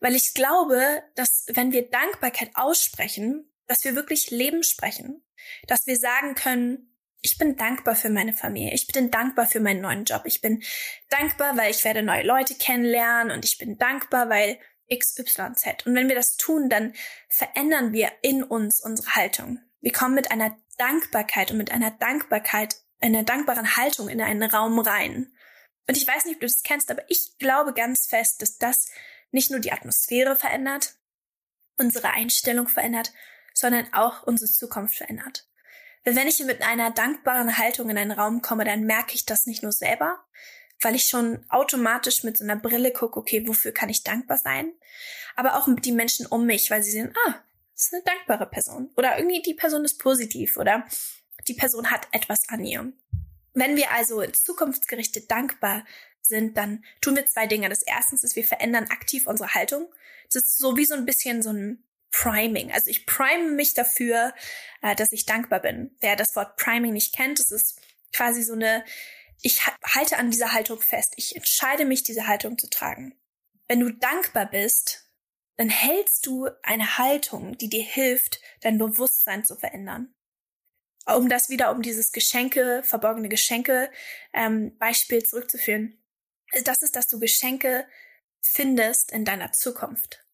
Weil 0.01 0.15
ich 0.15 0.33
glaube, 0.33 1.03
dass 1.15 1.45
wenn 1.47 1.71
wir 1.71 1.89
Dankbarkeit 1.89 2.51
aussprechen, 2.53 3.51
dass 3.67 3.83
wir 3.83 3.95
wirklich 3.95 4.29
Leben 4.29 4.63
sprechen, 4.63 5.23
dass 5.67 5.87
wir 5.87 5.97
sagen 5.97 6.35
können, 6.35 6.91
ich 7.21 7.39
bin 7.39 7.55
dankbar 7.55 7.95
für 7.95 8.11
meine 8.11 8.33
Familie. 8.33 8.73
Ich 8.75 8.85
bin 8.85 9.09
dankbar 9.09 9.47
für 9.47 9.59
meinen 9.59 9.81
neuen 9.81 10.05
Job. 10.05 10.21
Ich 10.25 10.41
bin 10.41 10.61
dankbar, 11.09 11.57
weil 11.57 11.71
ich 11.71 11.83
werde 11.83 12.03
neue 12.03 12.23
Leute 12.23 12.53
kennenlernen 12.53 13.35
und 13.35 13.45
ich 13.45 13.57
bin 13.57 13.79
dankbar, 13.79 14.29
weil 14.29 14.59
XYZ. 14.89 15.85
Und 15.85 15.95
wenn 15.95 16.07
wir 16.07 16.15
das 16.15 16.37
tun, 16.37 16.69
dann 16.69 16.93
verändern 17.29 17.93
wir 17.93 18.11
in 18.21 18.43
uns 18.43 18.81
unsere 18.81 19.15
Haltung. 19.15 19.59
Wir 19.81 19.91
kommen 19.91 20.15
mit 20.15 20.31
einer 20.31 20.57
Dankbarkeit 20.77 21.51
und 21.51 21.57
mit 21.57 21.71
einer 21.71 21.91
Dankbarkeit, 21.91 22.75
einer 23.01 23.23
dankbaren 23.23 23.77
Haltung 23.77 24.09
in 24.09 24.21
einen 24.21 24.43
Raum 24.49 24.79
rein. 24.79 25.31
Und 25.87 25.97
ich 25.97 26.07
weiß 26.07 26.25
nicht, 26.25 26.35
ob 26.35 26.41
du 26.41 26.47
das 26.47 26.63
kennst, 26.63 26.89
aber 26.89 27.03
ich 27.09 27.37
glaube 27.37 27.73
ganz 27.73 28.07
fest, 28.07 28.41
dass 28.41 28.57
das 28.57 28.89
nicht 29.31 29.51
nur 29.51 29.59
die 29.59 29.71
Atmosphäre 29.71 30.35
verändert, 30.35 30.95
unsere 31.77 32.11
Einstellung 32.11 32.67
verändert, 32.67 33.13
sondern 33.53 33.93
auch 33.93 34.23
unsere 34.23 34.49
Zukunft 34.49 34.95
verändert. 34.95 35.47
Wenn 36.03 36.27
ich 36.27 36.39
mit 36.43 36.61
einer 36.61 36.91
dankbaren 36.91 37.57
Haltung 37.57 37.89
in 37.89 37.97
einen 37.97 38.11
Raum 38.11 38.41
komme, 38.41 38.63
dann 38.63 38.83
merke 38.83 39.15
ich 39.15 39.25
das 39.25 39.47
nicht 39.47 39.63
nur 39.63 39.71
selber, 39.71 40.23
weil 40.81 40.95
ich 40.95 41.05
schon 41.05 41.45
automatisch 41.49 42.23
mit 42.23 42.37
so 42.37 42.43
einer 42.43 42.55
Brille 42.55 42.91
gucke, 42.91 43.19
okay, 43.19 43.47
wofür 43.47 43.71
kann 43.71 43.89
ich 43.89 44.03
dankbar 44.03 44.37
sein? 44.37 44.71
Aber 45.35 45.57
auch 45.57 45.67
die 45.79 45.91
Menschen 45.91 46.25
um 46.25 46.45
mich, 46.45 46.69
weil 46.71 46.83
sie 46.83 46.91
sehen, 46.91 47.13
ah, 47.27 47.35
das 47.73 47.87
ist 47.87 47.93
eine 47.93 48.03
dankbare 48.03 48.45
Person. 48.45 48.89
Oder 48.95 49.17
irgendwie 49.17 49.41
die 49.41 49.53
Person 49.53 49.83
ist 49.83 49.99
positiv 49.99 50.57
oder 50.57 50.85
die 51.47 51.53
Person 51.53 51.91
hat 51.91 52.07
etwas 52.11 52.47
an 52.49 52.63
ihr. 52.63 52.91
Wenn 53.53 53.75
wir 53.75 53.91
also 53.91 54.25
zukunftsgerichtet 54.25 55.29
dankbar 55.29 55.85
sind, 56.21 56.57
dann 56.57 56.83
tun 57.01 57.15
wir 57.15 57.25
zwei 57.25 57.47
Dinge. 57.47 57.69
Das 57.69 57.83
erste 57.83 58.15
ist, 58.15 58.35
wir 58.35 58.43
verändern 58.43 58.85
aktiv 58.89 59.27
unsere 59.27 59.53
Haltung. 59.53 59.87
Das 60.31 60.43
ist 60.43 60.57
so 60.57 60.77
wie 60.77 60.85
so 60.85 60.95
ein 60.95 61.05
bisschen 61.05 61.41
so 61.41 61.51
ein 61.51 61.83
Priming. 62.11 62.71
Also 62.71 62.89
ich 62.89 63.05
prime 63.05 63.51
mich 63.51 63.73
dafür, 63.73 64.33
äh, 64.81 64.95
dass 64.95 65.11
ich 65.11 65.25
dankbar 65.25 65.59
bin. 65.59 65.91
Wer 65.99 66.15
das 66.15 66.35
Wort 66.35 66.55
Priming 66.55 66.93
nicht 66.93 67.13
kennt, 67.13 67.39
das 67.39 67.51
ist 67.51 67.81
quasi 68.13 68.41
so 68.41 68.53
eine, 68.53 68.85
ich 69.45 69.63
halte 69.67 70.17
an 70.17 70.31
dieser 70.31 70.53
Haltung 70.53 70.81
fest. 70.81 71.13
Ich 71.17 71.35
entscheide 71.35 71.85
mich, 71.85 72.01
diese 72.01 72.25
Haltung 72.25 72.57
zu 72.57 72.67
tragen. 72.67 73.13
Wenn 73.67 73.79
du 73.79 73.91
dankbar 73.91 74.47
bist, 74.49 75.07
dann 75.57 75.69
hältst 75.69 76.25
du 76.25 76.49
eine 76.63 76.97
Haltung, 76.97 77.55
die 77.55 77.69
dir 77.69 77.83
hilft, 77.83 78.41
dein 78.61 78.79
Bewusstsein 78.79 79.45
zu 79.45 79.55
verändern. 79.55 80.15
Um 81.05 81.29
das 81.29 81.49
wieder, 81.49 81.69
um 81.69 81.83
dieses 81.83 82.11
Geschenke, 82.11 82.81
verborgene 82.83 83.29
Geschenke 83.29 83.91
ähm, 84.33 84.75
Beispiel 84.79 85.21
zurückzuführen. 85.21 86.03
Das 86.63 86.81
ist, 86.81 86.95
dass 86.95 87.07
du 87.07 87.19
Geschenke 87.19 87.87
findest 88.41 89.11
in 89.11 89.25
deiner 89.25 89.51
Zukunft, 89.51 90.24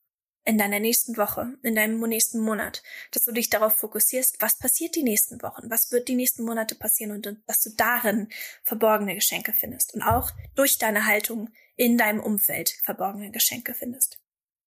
in 0.44 0.58
deiner 0.58 0.80
nächsten 0.80 1.18
Woche, 1.18 1.58
in 1.62 1.76
deinem 1.76 2.00
nächsten 2.00 2.40
Monat, 2.40 2.82
dass 3.12 3.26
du 3.26 3.32
dich 3.32 3.50
darauf 3.50 3.78
fokussierst, 3.78 4.42
was 4.42 4.58
passiert 4.58 4.96
die 4.96 5.04
nächsten 5.04 5.42
Wochen, 5.42 5.70
was 5.70 5.92
wird 5.92 6.08
die 6.08 6.16
nächsten 6.16 6.44
Monate 6.44 6.76
passieren 6.76 7.12
und 7.12 7.38
dass 7.46 7.62
du 7.62 7.70
darin 7.72 8.30
verborgene 8.64 9.16
Geschenke 9.16 9.54
findest 9.54 9.94
und 9.94 10.02
auch 10.02 10.32
durch 10.56 10.78
deine 10.78 11.06
Haltung 11.06 11.50
in 11.76 11.98
deinem 11.98 12.20
Umfeld 12.20 12.72
verborgene 12.84 13.32
Geschenke 13.32 13.74
findest. 13.76 14.20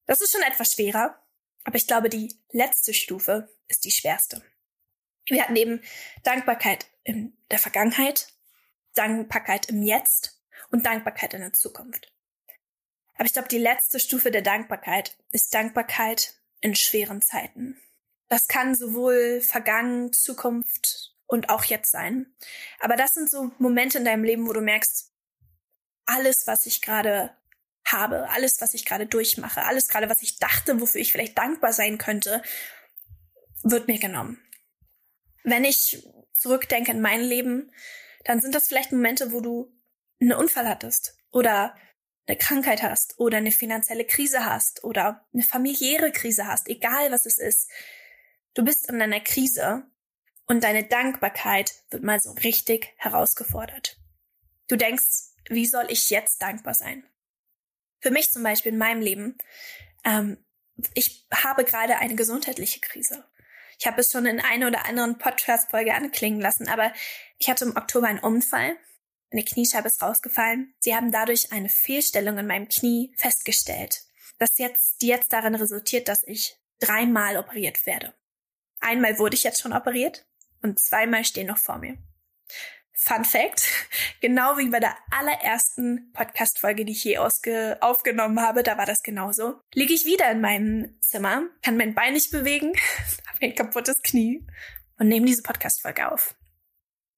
Das 0.07 0.21
ist 0.21 0.33
schon 0.33 0.43
etwas 0.43 0.73
schwerer, 0.73 1.21
aber 1.64 1.76
ich 1.76 1.87
glaube, 1.87 2.09
die 2.09 2.35
letzte 2.50 2.95
Stufe 2.95 3.49
ist 3.69 3.85
die 3.85 3.90
schwerste. 3.90 4.43
Wir 5.26 5.43
hatten 5.43 5.57
eben 5.57 5.81
Dankbarkeit 6.23 6.87
in 7.02 7.37
der 7.50 7.59
Vergangenheit, 7.59 8.28
Dankbarkeit 8.95 9.69
im 9.71 9.83
Jetzt 9.83 10.40
und 10.71 10.87
Dankbarkeit 10.87 11.35
in 11.35 11.40
der 11.40 11.52
Zukunft. 11.52 12.13
Aber 13.16 13.26
ich 13.26 13.33
glaube, 13.33 13.49
die 13.49 13.59
letzte 13.59 14.00
Stufe 14.00 14.30
der 14.30 14.42
Dankbarkeit 14.42 15.16
ist 15.30 15.54
Dankbarkeit 15.54 16.35
in 16.61 16.75
schweren 16.75 17.23
Zeiten. 17.23 17.80
Das 18.28 18.49
kann 18.49 18.75
sowohl 18.75 19.40
Vergangen, 19.40 20.12
Zukunft 20.12 21.14
und 21.26 21.50
auch 21.50 21.64
jetzt 21.64 21.90
sein. 21.90 22.35
Aber 22.80 22.97
das 22.97 23.14
sind 23.14 23.30
so 23.30 23.52
Momente 23.59 23.99
in 23.99 24.04
deinem 24.04 24.25
Leben, 24.25 24.49
wo 24.49 24.52
du 24.52 24.61
merkst, 24.61 25.12
alles, 26.06 26.47
was 26.47 26.66
ich 26.66 26.83
gerade 26.83 27.37
habe, 27.87 28.28
alles, 28.30 28.61
was 28.61 28.75
ich 28.75 28.85
gerade 28.85 29.06
durchmache, 29.06 29.64
alles 29.64 29.88
gerade, 29.88 30.09
was 30.09 30.23
ich 30.23 30.38
dachte, 30.38 30.80
wofür 30.80 31.00
ich 31.00 31.12
vielleicht 31.12 31.37
dankbar 31.37 31.73
sein 31.73 31.99
könnte, 31.99 32.42
wird 33.62 33.88
mir 33.88 33.99
genommen. 33.99 34.40
Wenn 35.42 35.64
ich 35.64 36.06
zurückdenke 36.33 36.92
in 36.92 37.00
mein 37.00 37.21
Leben, 37.21 37.71
dann 38.25 38.40
sind 38.40 38.54
das 38.54 38.68
vielleicht 38.68 38.92
Momente, 38.92 39.33
wo 39.33 39.40
du 39.40 39.73
einen 40.21 40.33
Unfall 40.33 40.68
hattest 40.68 41.18
oder 41.30 41.76
eine 42.26 42.37
Krankheit 42.37 42.83
hast 42.83 43.19
oder 43.19 43.38
eine 43.38 43.52
finanzielle 43.52 44.04
Krise 44.04 44.45
hast 44.45 44.85
oder 44.85 45.26
eine 45.33 45.43
familiäre 45.43 46.11
Krise 46.11 46.47
hast, 46.47 46.69
egal 46.69 47.11
was 47.12 47.26
es 47.26 47.38
ist. 47.38 47.71
Du 48.54 48.64
bist 48.64 48.88
in 48.88 49.00
einer 49.00 49.21
Krise 49.21 49.85
und 50.47 50.64
deine 50.64 50.85
Dankbarkeit 50.85 51.75
wird 51.90 52.02
mal 52.02 52.21
so 52.21 52.33
richtig 52.33 52.93
herausgefordert. 52.97 53.99
Du 54.69 54.76
denkst, 54.76 55.33
wie 55.49 55.66
soll 55.66 55.87
ich 55.88 56.11
jetzt 56.11 56.40
dankbar 56.40 56.75
sein? 56.75 57.04
Für 58.00 58.11
mich 58.11 58.31
zum 58.31 58.43
Beispiel 58.43 58.73
in 58.73 58.78
meinem 58.78 59.02
Leben, 59.02 59.38
ähm, 60.04 60.38
ich 60.95 61.26
habe 61.33 61.64
gerade 61.64 61.99
eine 61.99 62.14
gesundheitliche 62.14 62.81
Krise. 62.81 63.25
Ich 63.78 63.87
habe 63.87 64.00
es 64.00 64.11
schon 64.11 64.26
in 64.26 64.40
einer 64.40 64.69
oder 64.69 64.87
anderen 64.87 65.19
Podcast-Folge 65.19 65.95
anklingen 65.95 66.40
lassen, 66.40 66.69
aber 66.69 66.93
ich 67.38 67.49
hatte 67.49 67.64
im 67.64 67.76
Oktober 67.76 68.07
einen 68.07 68.19
Unfall. 68.19 68.76
Eine 69.35 69.43
Kniescheibe 69.43 69.88
ist 69.88 70.00
rausgefallen. 70.00 70.73
Sie 70.79 70.95
haben 70.95 71.11
dadurch 71.11 71.50
eine 71.50 71.69
Fehlstellung 71.69 72.38
in 72.38 72.47
meinem 72.47 72.69
Knie 72.69 73.12
festgestellt, 73.17 74.03
das 74.38 74.59
jetzt, 74.59 75.03
die 75.03 75.09
jetzt 75.09 75.33
darin 75.33 75.57
resultiert, 75.57 76.07
dass 76.07 76.23
ich 76.23 76.57
dreimal 76.79 77.37
operiert 77.37 77.85
werde. 77.85 78.14
Einmal 78.79 79.19
wurde 79.19 79.35
ich 79.35 79.43
jetzt 79.43 79.61
schon 79.61 79.73
operiert 79.73 80.25
und 80.62 80.79
zweimal 80.79 81.25
stehen 81.25 81.49
noch 81.49 81.59
vor 81.59 81.79
mir. 81.79 81.99
Fun 82.93 83.25
Fact, 83.25 83.64
genau 84.21 84.57
wie 84.57 84.69
bei 84.69 84.79
der 84.79 84.97
allerersten 85.11 86.12
Podcast-Folge, 86.12 86.85
die 86.85 86.93
ich 86.93 87.03
je 87.03 87.19
aufgenommen 87.19 88.41
habe, 88.41 88.62
da 88.62 88.79
war 88.79 88.87
das 88.87 89.03
genauso. 89.03 89.59
Liege 89.75 89.95
ich 89.95 90.05
wieder 90.05 90.31
in 90.31 90.43
meinem 90.43 90.97
Zimmer, 91.00 91.43
kann 91.61 91.76
mein 91.76 91.97
Bein 91.97 92.12
nicht 92.12 92.31
bewegen, 92.31 92.73
habe 93.26 93.38
ein 93.43 93.57
kaputtes 93.57 94.00
Knie 94.00 94.47
und 94.97 95.09
nehme 95.09 95.26
diese 95.26 95.43
Podcast-Folge 95.43 96.12
auf. 96.12 96.37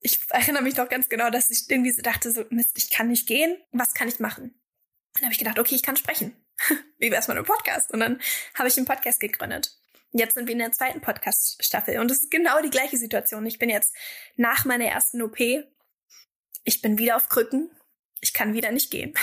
Ich 0.06 0.20
erinnere 0.30 0.62
mich 0.62 0.76
noch 0.76 0.88
ganz 0.88 1.08
genau, 1.08 1.30
dass 1.30 1.50
ich 1.50 1.68
irgendwie 1.68 1.90
so 1.90 2.00
dachte, 2.00 2.30
so, 2.30 2.44
Mist, 2.50 2.78
ich 2.78 2.90
kann 2.90 3.08
nicht 3.08 3.26
gehen, 3.26 3.56
was 3.72 3.92
kann 3.92 4.06
ich 4.06 4.20
machen? 4.20 4.54
dann 5.14 5.24
habe 5.24 5.32
ich 5.32 5.38
gedacht, 5.38 5.58
okay, 5.58 5.74
ich 5.74 5.82
kann 5.82 5.96
sprechen. 5.96 6.36
wie 6.98 7.10
wär's 7.10 7.26
mal 7.26 7.36
einem 7.36 7.44
Podcast? 7.44 7.90
Und 7.92 8.00
dann 8.00 8.20
habe 8.54 8.68
ich 8.68 8.76
einen 8.76 8.86
Podcast 8.86 9.18
gegründet. 9.18 9.76
Jetzt 10.12 10.34
sind 10.34 10.46
wir 10.46 10.52
in 10.52 10.60
der 10.60 10.70
zweiten 10.70 11.00
Podcast-Staffel 11.00 11.98
und 11.98 12.10
es 12.10 12.22
ist 12.22 12.30
genau 12.30 12.62
die 12.62 12.70
gleiche 12.70 12.96
Situation. 12.98 13.44
Ich 13.46 13.58
bin 13.58 13.68
jetzt 13.68 13.94
nach 14.36 14.64
meiner 14.64 14.84
ersten 14.84 15.22
OP, 15.22 15.40
ich 15.40 16.82
bin 16.82 16.98
wieder 16.98 17.16
auf 17.16 17.28
Krücken, 17.28 17.70
ich 18.20 18.32
kann 18.32 18.54
wieder 18.54 18.70
nicht 18.70 18.92
gehen, 18.92 19.14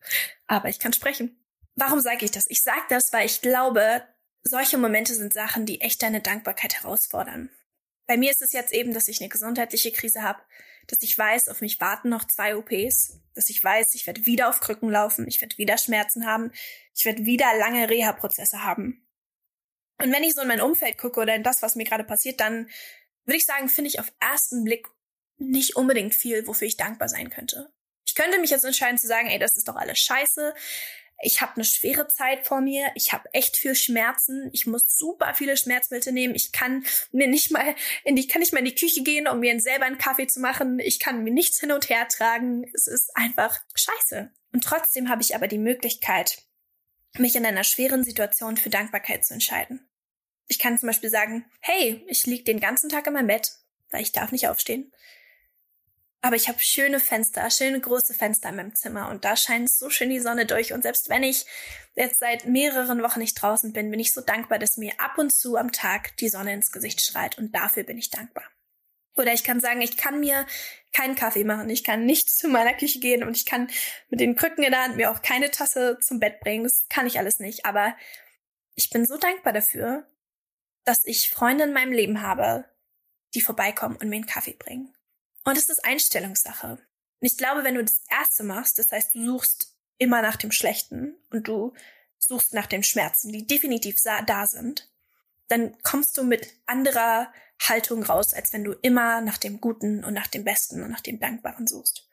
aber 0.48 0.70
ich 0.70 0.80
kann 0.80 0.92
sprechen. 0.92 1.38
Warum 1.76 2.00
sage 2.00 2.24
ich 2.24 2.32
das? 2.32 2.46
Ich 2.48 2.62
sage 2.62 2.82
das, 2.88 3.12
weil 3.12 3.26
ich 3.26 3.42
glaube, 3.42 4.02
solche 4.42 4.76
Momente 4.76 5.14
sind 5.14 5.32
Sachen, 5.32 5.66
die 5.66 5.80
echt 5.80 6.02
deine 6.02 6.20
Dankbarkeit 6.20 6.74
herausfordern. 6.74 7.48
Bei 8.06 8.16
mir 8.16 8.30
ist 8.30 8.42
es 8.42 8.52
jetzt 8.52 8.72
eben, 8.72 8.94
dass 8.94 9.08
ich 9.08 9.20
eine 9.20 9.28
gesundheitliche 9.28 9.92
Krise 9.92 10.22
habe, 10.22 10.42
dass 10.88 11.02
ich 11.02 11.16
weiß, 11.16 11.48
auf 11.48 11.60
mich 11.60 11.80
warten 11.80 12.08
noch 12.08 12.26
zwei 12.26 12.56
OPs, 12.56 13.20
dass 13.34 13.48
ich 13.48 13.62
weiß, 13.62 13.94
ich 13.94 14.06
werde 14.06 14.26
wieder 14.26 14.48
auf 14.48 14.60
Krücken 14.60 14.90
laufen, 14.90 15.26
ich 15.28 15.40
werde 15.40 15.56
wieder 15.58 15.78
Schmerzen 15.78 16.26
haben, 16.26 16.50
ich 16.94 17.04
werde 17.04 17.24
wieder 17.24 17.56
lange 17.56 17.88
Reha-Prozesse 17.88 18.64
haben. 18.64 19.06
Und 19.98 20.12
wenn 20.12 20.24
ich 20.24 20.34
so 20.34 20.42
in 20.42 20.48
mein 20.48 20.60
Umfeld 20.60 20.98
gucke 20.98 21.20
oder 21.20 21.34
in 21.34 21.44
das, 21.44 21.62
was 21.62 21.76
mir 21.76 21.84
gerade 21.84 22.04
passiert, 22.04 22.40
dann 22.40 22.68
würde 23.24 23.36
ich 23.36 23.46
sagen, 23.46 23.68
finde 23.68 23.88
ich 23.88 24.00
auf 24.00 24.12
ersten 24.18 24.64
Blick 24.64 24.88
nicht 25.38 25.76
unbedingt 25.76 26.14
viel, 26.14 26.46
wofür 26.46 26.66
ich 26.66 26.76
dankbar 26.76 27.08
sein 27.08 27.30
könnte. 27.30 27.72
Ich 28.04 28.14
könnte 28.14 28.38
mich 28.40 28.50
jetzt 28.50 28.64
entscheiden 28.64 28.98
zu 28.98 29.06
sagen, 29.06 29.28
ey, 29.28 29.38
das 29.38 29.56
ist 29.56 29.68
doch 29.68 29.76
alles 29.76 29.98
scheiße. 30.00 30.54
Ich 31.24 31.40
habe 31.40 31.54
eine 31.54 31.64
schwere 31.64 32.08
Zeit 32.08 32.46
vor 32.46 32.60
mir. 32.60 32.90
Ich 32.96 33.12
habe 33.12 33.32
echt 33.32 33.56
viel 33.56 33.76
Schmerzen. 33.76 34.50
Ich 34.52 34.66
muss 34.66 34.82
super 34.86 35.34
viele 35.34 35.56
Schmerzmittel 35.56 36.12
nehmen. 36.12 36.34
Ich 36.34 36.50
kann 36.50 36.84
mir 37.12 37.28
nicht 37.28 37.52
mal 37.52 37.76
in 38.02 38.16
die, 38.16 38.26
kann 38.26 38.40
nicht 38.40 38.52
mal 38.52 38.58
in 38.58 38.64
die 38.64 38.74
Küche 38.74 39.04
gehen, 39.04 39.28
um 39.28 39.38
mir 39.38 39.58
selber 39.60 39.84
einen 39.84 39.98
Kaffee 39.98 40.26
zu 40.26 40.40
machen. 40.40 40.80
Ich 40.80 40.98
kann 40.98 41.22
mir 41.22 41.32
nichts 41.32 41.60
hin 41.60 41.70
und 41.70 41.88
her 41.88 42.08
tragen. 42.08 42.68
Es 42.74 42.88
ist 42.88 43.16
einfach 43.16 43.60
scheiße. 43.74 44.32
Und 44.52 44.64
trotzdem 44.64 45.08
habe 45.08 45.22
ich 45.22 45.36
aber 45.36 45.46
die 45.46 45.58
Möglichkeit, 45.58 46.42
mich 47.16 47.36
in 47.36 47.46
einer 47.46 47.64
schweren 47.64 48.02
Situation 48.02 48.56
für 48.56 48.70
Dankbarkeit 48.70 49.24
zu 49.24 49.34
entscheiden. 49.34 49.88
Ich 50.48 50.58
kann 50.58 50.76
zum 50.76 50.88
Beispiel 50.88 51.10
sagen, 51.10 51.44
hey, 51.60 52.04
ich 52.08 52.26
lieg 52.26 52.44
den 52.44 52.58
ganzen 52.58 52.90
Tag 52.90 53.06
in 53.06 53.12
meinem 53.12 53.28
Bett, 53.28 53.52
weil 53.90 54.02
ich 54.02 54.10
darf 54.10 54.32
nicht 54.32 54.48
aufstehen. 54.48 54.92
Aber 56.24 56.36
ich 56.36 56.48
habe 56.48 56.60
schöne 56.60 57.00
Fenster, 57.00 57.50
schöne 57.50 57.80
große 57.80 58.14
Fenster 58.14 58.50
in 58.50 58.56
meinem 58.56 58.76
Zimmer 58.76 59.10
und 59.10 59.24
da 59.24 59.36
scheint 59.36 59.68
so 59.68 59.90
schön 59.90 60.08
die 60.08 60.20
Sonne 60.20 60.46
durch. 60.46 60.72
Und 60.72 60.82
selbst 60.82 61.08
wenn 61.08 61.24
ich 61.24 61.46
jetzt 61.96 62.20
seit 62.20 62.46
mehreren 62.46 63.02
Wochen 63.02 63.18
nicht 63.18 63.34
draußen 63.34 63.72
bin, 63.72 63.90
bin 63.90 63.98
ich 63.98 64.12
so 64.12 64.20
dankbar, 64.20 64.60
dass 64.60 64.76
mir 64.76 64.92
ab 64.98 65.18
und 65.18 65.32
zu 65.32 65.56
am 65.56 65.72
Tag 65.72 66.16
die 66.18 66.28
Sonne 66.28 66.54
ins 66.54 66.70
Gesicht 66.70 67.00
strahlt 67.00 67.38
und 67.38 67.52
dafür 67.52 67.82
bin 67.82 67.98
ich 67.98 68.10
dankbar. 68.10 68.44
Oder 69.16 69.32
ich 69.32 69.42
kann 69.42 69.60
sagen, 69.60 69.80
ich 69.80 69.96
kann 69.96 70.20
mir 70.20 70.46
keinen 70.92 71.16
Kaffee 71.16 71.44
machen, 71.44 71.68
ich 71.68 71.82
kann 71.82 72.06
nicht 72.06 72.30
zu 72.30 72.48
meiner 72.48 72.74
Küche 72.74 73.00
gehen 73.00 73.24
und 73.24 73.36
ich 73.36 73.44
kann 73.44 73.68
mit 74.08 74.20
den 74.20 74.36
Krücken 74.36 74.62
in 74.62 74.70
der 74.70 74.84
Hand 74.84 74.96
mir 74.96 75.10
auch 75.10 75.22
keine 75.22 75.50
Tasse 75.50 75.98
zum 76.00 76.20
Bett 76.20 76.38
bringen. 76.40 76.62
Das 76.62 76.86
kann 76.88 77.06
ich 77.06 77.18
alles 77.18 77.40
nicht. 77.40 77.66
Aber 77.66 77.96
ich 78.76 78.90
bin 78.90 79.04
so 79.06 79.18
dankbar 79.18 79.52
dafür, 79.52 80.06
dass 80.84 81.04
ich 81.04 81.30
Freunde 81.30 81.64
in 81.64 81.72
meinem 81.72 81.92
Leben 81.92 82.22
habe, 82.22 82.64
die 83.34 83.40
vorbeikommen 83.40 83.96
und 83.96 84.08
mir 84.08 84.16
einen 84.16 84.26
Kaffee 84.26 84.54
bringen. 84.54 84.94
Und 85.44 85.58
es 85.58 85.68
ist 85.68 85.84
Einstellungssache. 85.84 86.72
Und 86.72 87.26
ich 87.26 87.36
glaube, 87.36 87.64
wenn 87.64 87.74
du 87.74 87.84
das 87.84 88.02
erste 88.08 88.42
machst, 88.42 88.78
das 88.78 88.90
heißt, 88.90 89.14
du 89.14 89.24
suchst 89.24 89.76
immer 89.98 90.22
nach 90.22 90.36
dem 90.36 90.52
Schlechten 90.52 91.16
und 91.30 91.48
du 91.48 91.72
suchst 92.18 92.54
nach 92.54 92.66
den 92.66 92.82
Schmerzen, 92.82 93.32
die 93.32 93.46
definitiv 93.46 93.96
da 94.02 94.46
sind, 94.46 94.90
dann 95.48 95.76
kommst 95.82 96.16
du 96.16 96.24
mit 96.24 96.48
anderer 96.66 97.32
Haltung 97.60 98.02
raus, 98.02 98.32
als 98.34 98.52
wenn 98.52 98.64
du 98.64 98.72
immer 98.72 99.20
nach 99.20 99.38
dem 99.38 99.60
Guten 99.60 100.04
und 100.04 100.14
nach 100.14 100.26
dem 100.26 100.44
Besten 100.44 100.82
und 100.82 100.90
nach 100.90 101.00
dem 101.00 101.20
Dankbaren 101.20 101.66
suchst. 101.66 102.08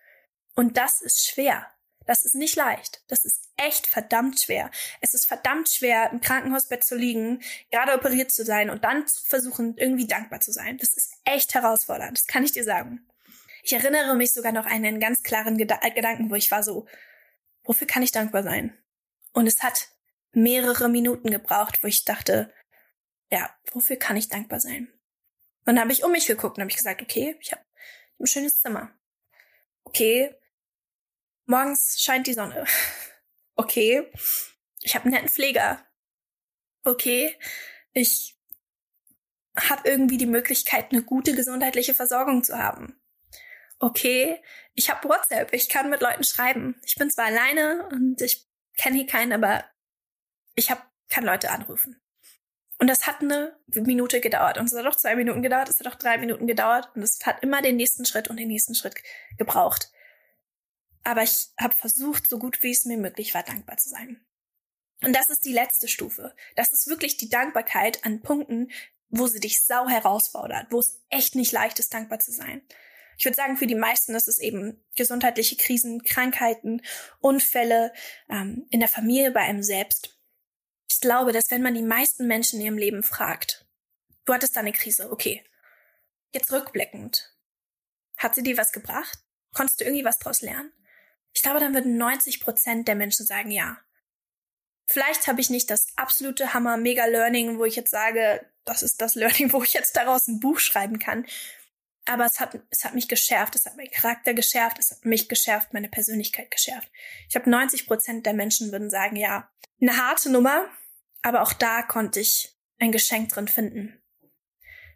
Und 0.55 0.77
das 0.77 1.01
ist 1.01 1.25
schwer. 1.25 1.67
Das 2.05 2.25
ist 2.25 2.36
nicht 2.36 2.55
leicht. 2.55 3.03
Das 3.07 3.24
ist 3.24 3.50
echt 3.55 3.88
verdammt 3.88 4.39
schwer. 4.39 4.71
Es 5.00 5.13
ist 5.13 5.25
verdammt 5.25 5.69
schwer, 5.69 6.09
im 6.12 6.21
Krankenhausbett 6.21 6.83
zu 6.83 6.95
liegen, 6.95 7.41
gerade 7.71 7.93
operiert 7.93 8.31
zu 8.31 8.43
sein 8.43 8.69
und 8.69 8.83
dann 8.83 9.07
zu 9.07 9.24
versuchen, 9.24 9.77
irgendwie 9.77 10.07
dankbar 10.07 10.39
zu 10.39 10.51
sein. 10.51 10.77
Das 10.77 10.95
ist 10.95 11.13
echt 11.24 11.53
herausfordernd. 11.53 12.17
Das 12.17 12.25
kann 12.25 12.43
ich 12.43 12.51
dir 12.51 12.63
sagen. 12.63 13.05
Ich 13.69 13.73
erinnere 13.73 14.15
mich 14.15 14.33
sogar 14.33 14.51
noch 14.51 14.65
an 14.65 14.83
einen 14.83 14.99
ganz 14.99 15.21
klaren 15.21 15.55
Geda 15.55 15.77
Gedanken, 15.89 16.31
wo 16.31 16.33
ich 16.33 16.49
war 16.49 16.63
so, 16.63 16.88
wofür 17.61 17.85
kann 17.85 18.01
ich 18.01 18.11
dankbar 18.11 18.41
sein? 18.41 18.75
Und 19.31 19.45
es 19.45 19.61
hat 19.61 19.89
mehrere 20.31 20.89
Minuten 20.89 21.29
gebraucht, 21.29 21.83
wo 21.83 21.88
ich 21.88 22.03
dachte, 22.03 22.51
ja, 23.29 23.55
wofür 23.71 23.95
kann 23.97 24.17
ich 24.17 24.27
dankbar 24.27 24.59
sein? 24.59 24.88
Und 25.67 25.75
dann 25.75 25.81
habe 25.81 25.91
ich 25.91 26.03
um 26.03 26.11
mich 26.11 26.25
geguckt 26.25 26.57
und 26.57 26.61
habe 26.61 26.71
ich 26.71 26.77
gesagt, 26.77 27.03
okay, 27.03 27.38
ich 27.41 27.51
habe 27.51 27.63
ein 28.19 28.25
schönes 28.25 28.59
Zimmer. 28.59 28.91
Okay, 29.83 30.35
morgens 31.45 32.01
scheint 32.01 32.25
die 32.25 32.33
Sonne. 32.33 32.65
Okay, 33.55 34.09
ich 34.81 34.95
habe 34.95 35.03
einen 35.03 35.15
netten 35.15 35.29
Pfleger. 35.29 35.85
Okay, 36.85 37.38
ich 37.91 38.38
habe 39.57 39.88
irgendwie 39.88 40.15
die 40.15 40.25
Möglichkeit, 40.25 40.93
eine 40.93 41.03
gute 41.03 41.35
gesundheitliche 41.35 41.93
Versorgung 41.93 42.41
zu 42.41 42.57
haben. 42.57 42.99
Okay, 43.79 44.41
ich 44.75 44.89
habe 44.89 45.07
WhatsApp, 45.07 45.53
ich 45.53 45.69
kann 45.69 45.89
mit 45.89 46.01
Leuten 46.01 46.24
schreiben. 46.24 46.75
Ich 46.83 46.95
bin 46.95 47.09
zwar 47.09 47.25
alleine 47.25 47.88
und 47.91 48.21
ich 48.21 48.48
kenne 48.77 48.98
hier 48.98 49.07
keinen, 49.07 49.33
aber 49.33 49.63
ich 50.55 50.69
habe 50.69 50.81
kann 51.09 51.25
Leute 51.25 51.51
anrufen. 51.51 52.00
Und 52.77 52.88
das 52.88 53.07
hat 53.07 53.21
eine 53.21 53.57
Minute 53.67 54.21
gedauert. 54.21 54.57
Und 54.57 54.67
es 54.67 54.74
hat 54.74 54.86
auch 54.86 54.95
zwei 54.95 55.15
Minuten 55.15 55.41
gedauert, 55.41 55.67
es 55.67 55.79
hat 55.79 55.88
auch 55.88 55.95
drei 55.95 56.17
Minuten 56.17 56.48
gedauert. 56.48 56.89
Und 56.95 57.03
es 57.03 57.19
hat 57.25 57.43
immer 57.43 57.62
den 57.62 57.75
nächsten 57.75 58.05
Schritt 58.05 58.29
und 58.29 58.38
den 58.38 58.48
nächsten 58.48 58.74
Schritt 58.74 58.95
gebraucht. 59.38 59.91
Aber 61.03 61.24
ich 61.24 61.50
habe 61.59 61.75
versucht, 61.75 62.27
so 62.27 62.39
gut 62.39 62.63
wie 62.63 62.71
es 62.71 62.86
mir 62.86 62.98
möglich 62.98 63.33
war, 63.33 63.43
dankbar 63.43 63.77
zu 63.77 63.89
sein. 63.89 64.25
Und 65.01 65.13
das 65.13 65.29
ist 65.29 65.43
die 65.43 65.53
letzte 65.53 65.88
Stufe. 65.88 66.36
Das 66.55 66.71
ist 66.71 66.88
wirklich 66.88 67.17
die 67.17 67.29
Dankbarkeit 67.29 68.05
an 68.05 68.21
Punkten, 68.21 68.71
wo 69.09 69.27
sie 69.27 69.39
dich 69.39 69.63
sau 69.63 69.88
herausfordert, 69.89 70.67
wo 70.69 70.79
es 70.79 71.01
echt 71.09 71.36
nicht 71.36 71.51
leicht 71.51 71.79
ist, 71.79 71.93
dankbar 71.93 72.19
zu 72.19 72.31
sein. 72.31 72.62
Ich 73.19 73.25
würde 73.25 73.35
sagen, 73.35 73.57
für 73.57 73.67
die 73.67 73.75
meisten 73.75 74.15
ist 74.15 74.29
es 74.29 74.39
eben 74.39 74.81
gesundheitliche 74.95 75.57
Krisen, 75.57 76.03
Krankheiten, 76.03 76.81
Unfälle 77.19 77.91
ähm, 78.29 78.65
in 78.69 78.79
der 78.79 78.88
Familie, 78.88 79.31
bei 79.31 79.41
einem 79.41 79.61
selbst. 79.61 80.17
Ich 80.89 81.01
glaube, 81.01 81.33
dass 81.33 81.51
wenn 81.51 81.61
man 81.61 81.73
die 81.73 81.83
meisten 81.83 82.27
Menschen 82.27 82.59
in 82.59 82.65
ihrem 82.65 82.77
Leben 82.77 83.03
fragt, 83.03 83.67
du 84.23 84.33
hattest 84.33 84.55
da 84.55 84.61
eine 84.61 84.71
Krise, 84.71 85.11
okay, 85.11 85.43
jetzt 86.33 86.49
rückblickend, 86.53 87.35
hat 88.15 88.35
sie 88.35 88.43
dir 88.43 88.55
was 88.55 88.71
gebracht? 88.71 89.19
Konntest 89.53 89.81
du 89.81 89.83
irgendwie 89.83 90.05
was 90.05 90.19
draus 90.19 90.41
lernen? 90.41 90.71
Ich 91.33 91.41
glaube, 91.41 91.59
dann 91.59 91.73
würden 91.73 91.97
90 91.97 92.39
Prozent 92.39 92.88
der 92.88 92.95
Menschen 92.95 93.25
sagen, 93.25 93.51
ja. 93.51 93.79
Vielleicht 94.88 95.27
habe 95.27 95.41
ich 95.41 95.49
nicht 95.49 95.69
das 95.69 95.88
absolute 95.97 96.53
Hammer 96.53 96.77
Mega 96.77 97.05
Learning, 97.05 97.59
wo 97.59 97.65
ich 97.65 97.75
jetzt 97.75 97.91
sage, 97.91 98.49
das 98.63 98.81
ist 98.81 99.01
das 99.01 99.15
Learning, 99.15 99.51
wo 99.53 99.61
ich 99.61 99.73
jetzt 99.73 99.97
daraus 99.97 100.27
ein 100.29 100.39
Buch 100.39 100.59
schreiben 100.59 100.99
kann. 100.99 101.25
Aber 102.09 102.25
es 102.25 102.39
hat, 102.39 102.59
es 102.71 102.83
hat 102.83 102.95
mich 102.95 103.07
geschärft, 103.07 103.53
es 103.55 103.67
hat 103.67 103.77
meinen 103.77 103.91
Charakter 103.91 104.33
geschärft, 104.33 104.79
es 104.79 104.89
hat 104.89 105.05
mich 105.05 105.29
geschärft, 105.29 105.73
meine 105.73 105.89
Persönlichkeit 105.89 106.49
geschärft. 106.49 106.91
Ich 107.29 107.35
habe 107.35 107.47
90 107.47 107.85
Prozent 107.85 108.25
der 108.25 108.33
Menschen 108.33 108.71
würden 108.71 108.89
sagen, 108.89 109.15
ja, 109.15 109.47
eine 109.79 109.95
harte 109.95 110.31
Nummer, 110.31 110.67
aber 111.21 111.43
auch 111.43 111.53
da 111.53 111.83
konnte 111.83 112.19
ich 112.19 112.57
ein 112.79 112.91
Geschenk 112.91 113.29
drin 113.29 113.47
finden. 113.47 114.01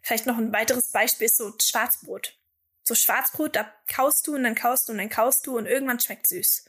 Vielleicht 0.02 0.26
noch 0.26 0.38
ein 0.38 0.52
weiteres 0.52 0.90
Beispiel 0.90 1.26
ist 1.26 1.36
so 1.36 1.54
Schwarzbrot. 1.62 2.36
So 2.82 2.96
Schwarzbrot, 2.96 3.54
da 3.54 3.72
kaust 3.86 4.26
du 4.26 4.34
und 4.34 4.42
dann 4.42 4.56
kaust 4.56 4.88
du 4.88 4.92
und 4.92 4.98
dann 4.98 5.08
kaust 5.08 5.46
du 5.46 5.56
und 5.56 5.66
irgendwann 5.66 6.00
schmeckt 6.00 6.26
süß. 6.26 6.64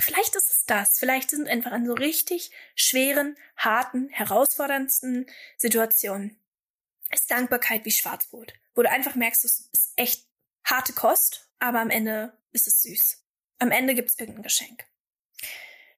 Vielleicht 0.00 0.34
ist 0.36 0.50
es 0.50 0.64
das. 0.66 0.98
Vielleicht 0.98 1.28
sind 1.28 1.48
einfach 1.48 1.72
an 1.72 1.84
so 1.84 1.92
richtig 1.92 2.50
schweren, 2.76 3.36
harten, 3.58 4.08
herausforderndsten 4.08 5.26
Situationen 5.58 6.40
ist 7.12 7.30
Dankbarkeit 7.30 7.84
wie 7.84 7.90
Schwarzbrot, 7.90 8.54
wo 8.74 8.82
du 8.82 8.90
einfach 8.90 9.14
merkst, 9.14 9.44
es 9.44 9.70
ist 9.72 9.92
echt 9.96 10.26
harte 10.64 10.92
Kost, 10.92 11.50
aber 11.58 11.80
am 11.80 11.90
Ende 11.90 12.36
ist 12.52 12.66
es 12.66 12.82
süß. 12.82 13.22
Am 13.58 13.70
Ende 13.70 13.94
gibt 13.94 14.10
es 14.10 14.18
irgendein 14.18 14.42
Geschenk. 14.42 14.84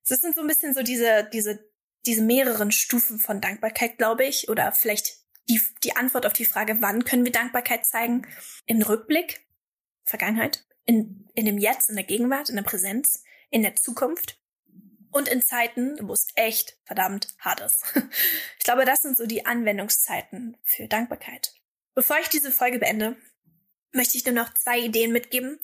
Das 0.08 0.20
sind 0.20 0.34
so 0.34 0.40
ein 0.40 0.46
bisschen 0.46 0.74
so 0.74 0.82
diese, 0.82 1.28
diese, 1.32 1.68
diese 2.04 2.22
mehreren 2.22 2.70
Stufen 2.70 3.18
von 3.18 3.40
Dankbarkeit, 3.40 3.98
glaube 3.98 4.24
ich, 4.24 4.48
oder 4.48 4.72
vielleicht 4.72 5.18
die, 5.48 5.60
die 5.82 5.96
Antwort 5.96 6.26
auf 6.26 6.32
die 6.32 6.44
Frage, 6.44 6.80
wann 6.80 7.04
können 7.04 7.24
wir 7.24 7.32
Dankbarkeit 7.32 7.86
zeigen? 7.86 8.26
Im 8.66 8.82
Rückblick, 8.82 9.46
Vergangenheit, 10.04 10.64
in, 10.84 11.28
in 11.34 11.46
dem 11.46 11.58
Jetzt, 11.58 11.88
in 11.88 11.96
der 11.96 12.04
Gegenwart, 12.04 12.48
in 12.48 12.56
der 12.56 12.62
Präsenz, 12.62 13.22
in 13.50 13.62
der 13.62 13.76
Zukunft 13.76 14.40
und 15.10 15.28
in 15.28 15.42
Zeiten, 15.42 15.96
wo 16.02 16.12
es 16.12 16.28
echt 16.34 16.78
verdammt 16.84 17.34
hart 17.38 17.60
ist. 17.60 17.84
Ich 18.58 18.64
glaube, 18.68 18.84
das 18.84 19.02
sind 19.02 19.16
so 19.16 19.26
die 19.26 19.46
Anwendungszeiten 19.46 20.56
für 20.64 20.88
Dankbarkeit. 20.88 21.54
Bevor 21.96 22.18
ich 22.20 22.28
diese 22.28 22.52
Folge 22.52 22.78
beende, 22.78 23.16
möchte 23.92 24.18
ich 24.18 24.24
nur 24.26 24.34
noch 24.34 24.52
zwei 24.52 24.78
Ideen 24.78 25.12
mitgeben, 25.12 25.58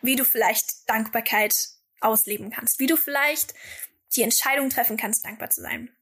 wie 0.00 0.14
du 0.14 0.24
vielleicht 0.24 0.88
Dankbarkeit 0.88 1.70
ausleben 2.00 2.50
kannst, 2.50 2.78
wie 2.78 2.86
du 2.86 2.96
vielleicht 2.96 3.52
die 4.14 4.22
Entscheidung 4.22 4.70
treffen 4.70 4.96
kannst, 4.96 5.24
dankbar 5.24 5.50
zu 5.50 5.60
sein. 5.60 5.94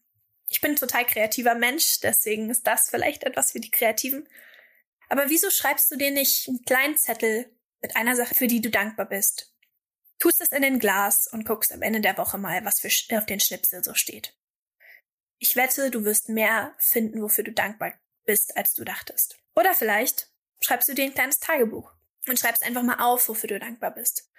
Ich 0.48 0.60
bin 0.60 0.76
total 0.76 1.06
kreativer 1.06 1.54
Mensch, 1.54 2.00
deswegen 2.00 2.50
ist 2.50 2.66
das 2.66 2.90
vielleicht 2.90 3.24
etwas 3.24 3.52
für 3.52 3.60
die 3.60 3.70
Kreativen. 3.70 4.28
Aber 5.08 5.30
wieso 5.30 5.48
schreibst 5.48 5.90
du 5.90 5.96
dir 5.96 6.10
nicht 6.10 6.46
einen 6.46 6.62
kleinen 6.66 6.98
Zettel 6.98 7.50
mit 7.80 7.96
einer 7.96 8.16
Sache, 8.16 8.34
für 8.34 8.48
die 8.48 8.60
du 8.60 8.70
dankbar 8.70 9.06
bist? 9.06 9.54
tust 10.18 10.42
es 10.42 10.52
in 10.52 10.62
ein 10.62 10.78
Glas 10.78 11.26
und 11.26 11.46
guckst 11.46 11.72
am 11.72 11.80
Ende 11.80 12.02
der 12.02 12.18
Woche 12.18 12.36
mal, 12.36 12.62
was 12.66 12.80
für 12.80 12.90
auf 13.16 13.24
den 13.24 13.40
Schnipsel 13.40 13.82
so 13.82 13.94
steht. 13.94 14.36
Ich 15.38 15.56
wette, 15.56 15.90
du 15.90 16.04
wirst 16.04 16.28
mehr 16.28 16.74
finden, 16.78 17.22
wofür 17.22 17.44
du 17.44 17.52
dankbar 17.52 17.94
bist, 18.24 18.56
als 18.56 18.74
du 18.74 18.84
dachtest. 18.84 19.38
Oder 19.54 19.74
vielleicht 19.74 20.30
schreibst 20.60 20.88
du 20.88 20.94
dir 20.94 21.04
ein 21.04 21.14
kleines 21.14 21.38
Tagebuch 21.38 21.92
und 22.28 22.38
schreibst 22.38 22.62
einfach 22.62 22.82
mal 22.82 23.00
auf, 23.00 23.28
wofür 23.28 23.48
du 23.48 23.58
dankbar 23.58 23.92
bist. 23.92 24.30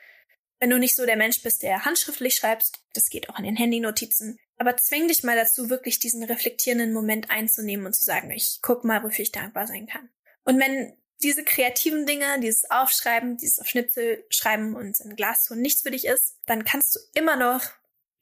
Wenn 0.60 0.70
du 0.70 0.78
nicht 0.78 0.96
so 0.96 1.06
der 1.06 1.18
Mensch 1.18 1.42
bist, 1.42 1.64
der 1.64 1.86
handschriftlich 1.86 2.36
schreibst, 2.36 2.84
das 2.94 3.10
geht 3.10 3.30
auch 3.30 3.36
an 3.36 3.44
den 3.44 3.56
Handynotizen, 3.56 4.38
aber 4.58 4.78
zwing 4.78 5.08
dich 5.08 5.24
mal 5.24 5.36
dazu, 5.36 5.72
wirklich 5.72 5.98
diesen 5.98 6.24
reflektierenden 6.24 6.94
Moment 6.94 7.32
einzunehmen 7.32 7.88
und 7.88 7.94
zu 7.94 8.06
sagen, 8.06 8.30
ich 8.30 8.60
guck 8.62 8.84
mal, 8.84 9.04
wofür 9.04 9.24
ich 9.24 9.32
dankbar 9.32 9.66
sein 9.66 9.88
kann. 9.88 10.10
Und 10.44 10.60
wenn 10.60 10.96
diese 11.24 11.44
kreativen 11.44 12.06
Dinge, 12.06 12.40
dieses 12.40 12.70
Aufschreiben, 12.70 13.38
dieses 13.38 13.60
auf 13.60 13.68
Schnipsel 13.68 14.24
schreiben 14.30 14.76
und 14.76 15.00
in 15.00 15.16
Glas 15.16 15.46
tun 15.46 15.62
nichts 15.62 15.82
für 15.82 15.92
dich 15.92 16.06
ist, 16.06 16.38
dann 16.46 16.64
kannst 16.64 16.96
du 16.96 17.00
immer 17.14 17.36
noch 17.36 17.62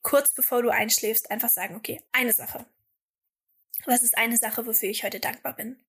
kurz 0.01 0.33
bevor 0.33 0.61
du 0.61 0.69
einschläfst 0.69 1.29
einfach 1.31 1.49
sagen, 1.49 1.75
okay, 1.75 2.01
eine 2.11 2.33
Sache. 2.33 2.65
Was 3.85 4.03
ist 4.03 4.17
eine 4.17 4.37
Sache, 4.37 4.65
wofür 4.65 4.89
ich 4.89 5.03
heute 5.03 5.19
dankbar 5.19 5.55
bin? 5.55 5.79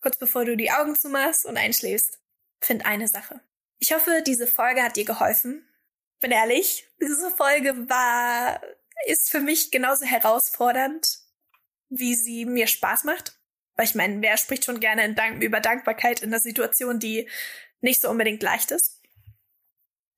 Kurz 0.00 0.16
bevor 0.16 0.44
du 0.44 0.56
die 0.56 0.70
Augen 0.70 0.96
zumachst 0.96 1.46
und 1.46 1.56
einschläfst, 1.56 2.20
find 2.60 2.84
eine 2.84 3.08
Sache. 3.08 3.40
Ich 3.78 3.92
hoffe, 3.92 4.22
diese 4.26 4.46
Folge 4.46 4.82
hat 4.82 4.96
dir 4.96 5.04
geholfen. 5.04 5.66
Bin 6.20 6.30
ehrlich, 6.30 6.88
diese 7.00 7.30
Folge 7.30 7.88
war, 7.88 8.60
ist 9.06 9.30
für 9.30 9.40
mich 9.40 9.70
genauso 9.70 10.04
herausfordernd, 10.04 11.18
wie 11.88 12.14
sie 12.14 12.44
mir 12.44 12.66
Spaß 12.66 13.04
macht. 13.04 13.38
Weil 13.74 13.86
ich 13.86 13.94
meine, 13.94 14.20
wer 14.20 14.36
spricht 14.36 14.64
schon 14.64 14.80
gerne 14.80 15.14
Dank 15.14 15.42
über 15.42 15.60
Dankbarkeit 15.60 16.20
in 16.20 16.28
einer 16.28 16.40
Situation, 16.40 16.98
die 17.00 17.28
nicht 17.80 18.00
so 18.00 18.10
unbedingt 18.10 18.42
leicht 18.42 18.70
ist? 18.70 19.00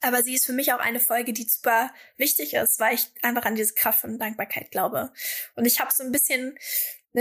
Aber 0.00 0.22
sie 0.22 0.34
ist 0.34 0.44
für 0.44 0.52
mich 0.52 0.72
auch 0.72 0.80
eine 0.80 1.00
Folge, 1.00 1.32
die 1.32 1.44
super 1.44 1.90
wichtig 2.18 2.52
ist, 2.52 2.78
weil 2.78 2.94
ich 2.94 3.10
einfach 3.22 3.46
an 3.46 3.54
diese 3.54 3.72
Kraft 3.72 4.00
von 4.00 4.18
Dankbarkeit 4.18 4.70
glaube. 4.70 5.12
Und 5.54 5.64
ich 5.64 5.80
habe 5.80 5.94
so 5.94 6.02
ein 6.02 6.12
bisschen 6.12 6.58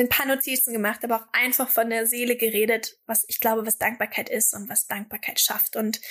ein 0.02 0.10
paar 0.10 0.26
Notizen 0.26 0.74
gemacht, 0.74 1.04
aber 1.04 1.18
auch 1.18 1.28
einfach 1.34 1.70
von 1.70 1.90
der 1.90 2.08
Seele 2.08 2.36
geredet, 2.36 2.98
was 3.06 3.26
ich 3.28 3.40
glaube, 3.40 3.66
was 3.66 3.78
Dankbarkeit 3.78 4.30
ist 4.30 4.54
und 4.54 4.70
was 4.70 4.88
Dankbarkeit 4.88 5.40
schafft. 5.40 5.76
Und 5.76 6.02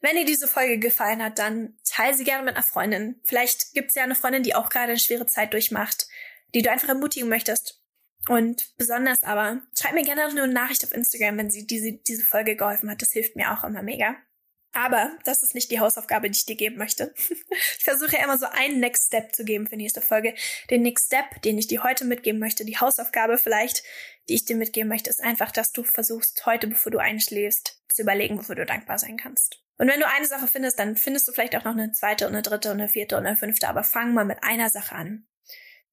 wenn 0.00 0.16
dir 0.16 0.24
diese 0.24 0.48
Folge 0.48 0.78
gefallen 0.78 1.22
hat, 1.22 1.38
dann 1.38 1.76
teile 1.84 2.14
sie 2.14 2.24
gerne 2.24 2.44
mit 2.44 2.54
einer 2.54 2.62
Freundin. 2.62 3.20
Vielleicht 3.24 3.74
gibt 3.74 3.90
es 3.90 3.94
ja 3.94 4.04
eine 4.04 4.14
Freundin, 4.14 4.42
die 4.42 4.54
auch 4.54 4.70
gerade 4.70 4.90
eine 4.90 4.98
schwere 4.98 5.26
Zeit 5.26 5.52
durchmacht, 5.52 6.06
die 6.54 6.62
du 6.62 6.70
einfach 6.70 6.88
ermutigen 6.88 7.28
möchtest. 7.28 7.82
Und 8.28 8.74
besonders 8.76 9.22
aber, 9.22 9.62
schreib 9.78 9.94
mir 9.94 10.02
gerne 10.02 10.32
nur 10.34 10.44
eine 10.44 10.52
Nachricht 10.52 10.84
auf 10.84 10.92
Instagram, 10.92 11.38
wenn 11.38 11.50
sie 11.50 11.66
diese, 11.66 11.92
diese 11.92 12.24
Folge 12.24 12.56
geholfen 12.56 12.90
hat. 12.90 13.00
Das 13.00 13.12
hilft 13.12 13.36
mir 13.36 13.52
auch 13.52 13.64
immer 13.64 13.82
mega. 13.82 14.16
Aber 14.76 15.10
das 15.24 15.42
ist 15.42 15.54
nicht 15.54 15.70
die 15.70 15.80
Hausaufgabe, 15.80 16.30
die 16.30 16.36
ich 16.36 16.46
dir 16.46 16.54
geben 16.54 16.76
möchte. 16.76 17.14
ich 17.18 17.84
versuche 17.84 18.16
ja 18.16 18.24
immer 18.24 18.38
so 18.38 18.46
einen 18.46 18.78
Next 18.78 19.06
Step 19.06 19.34
zu 19.34 19.44
geben 19.44 19.66
für 19.66 19.76
nächste 19.76 20.02
Folge. 20.02 20.34
Den 20.70 20.82
Next 20.82 21.06
Step, 21.06 21.42
den 21.42 21.58
ich 21.58 21.66
dir 21.66 21.82
heute 21.82 22.04
mitgeben 22.04 22.38
möchte, 22.38 22.64
die 22.64 22.78
Hausaufgabe 22.78 23.38
vielleicht, 23.38 23.82
die 24.28 24.34
ich 24.34 24.44
dir 24.44 24.56
mitgeben 24.56 24.88
möchte, 24.88 25.10
ist 25.10 25.22
einfach, 25.22 25.50
dass 25.50 25.72
du 25.72 25.82
versuchst, 25.82 26.44
heute, 26.46 26.66
bevor 26.66 26.92
du 26.92 26.98
einschläfst, 26.98 27.82
zu 27.88 28.02
überlegen, 28.02 28.38
wofür 28.38 28.54
du 28.54 28.66
dankbar 28.66 28.98
sein 28.98 29.16
kannst. 29.16 29.62
Und 29.78 29.88
wenn 29.88 30.00
du 30.00 30.06
eine 30.06 30.26
Sache 30.26 30.46
findest, 30.46 30.78
dann 30.78 30.96
findest 30.96 31.26
du 31.26 31.32
vielleicht 31.32 31.56
auch 31.56 31.64
noch 31.64 31.72
eine 31.72 31.92
zweite 31.92 32.26
und 32.26 32.34
eine 32.34 32.42
dritte 32.42 32.70
und 32.70 32.80
eine 32.80 32.88
vierte 32.88 33.16
und 33.16 33.26
eine 33.26 33.36
fünfte, 33.36 33.68
aber 33.68 33.82
fang 33.82 34.14
mal 34.14 34.24
mit 34.24 34.42
einer 34.42 34.70
Sache 34.70 34.94
an 34.94 35.26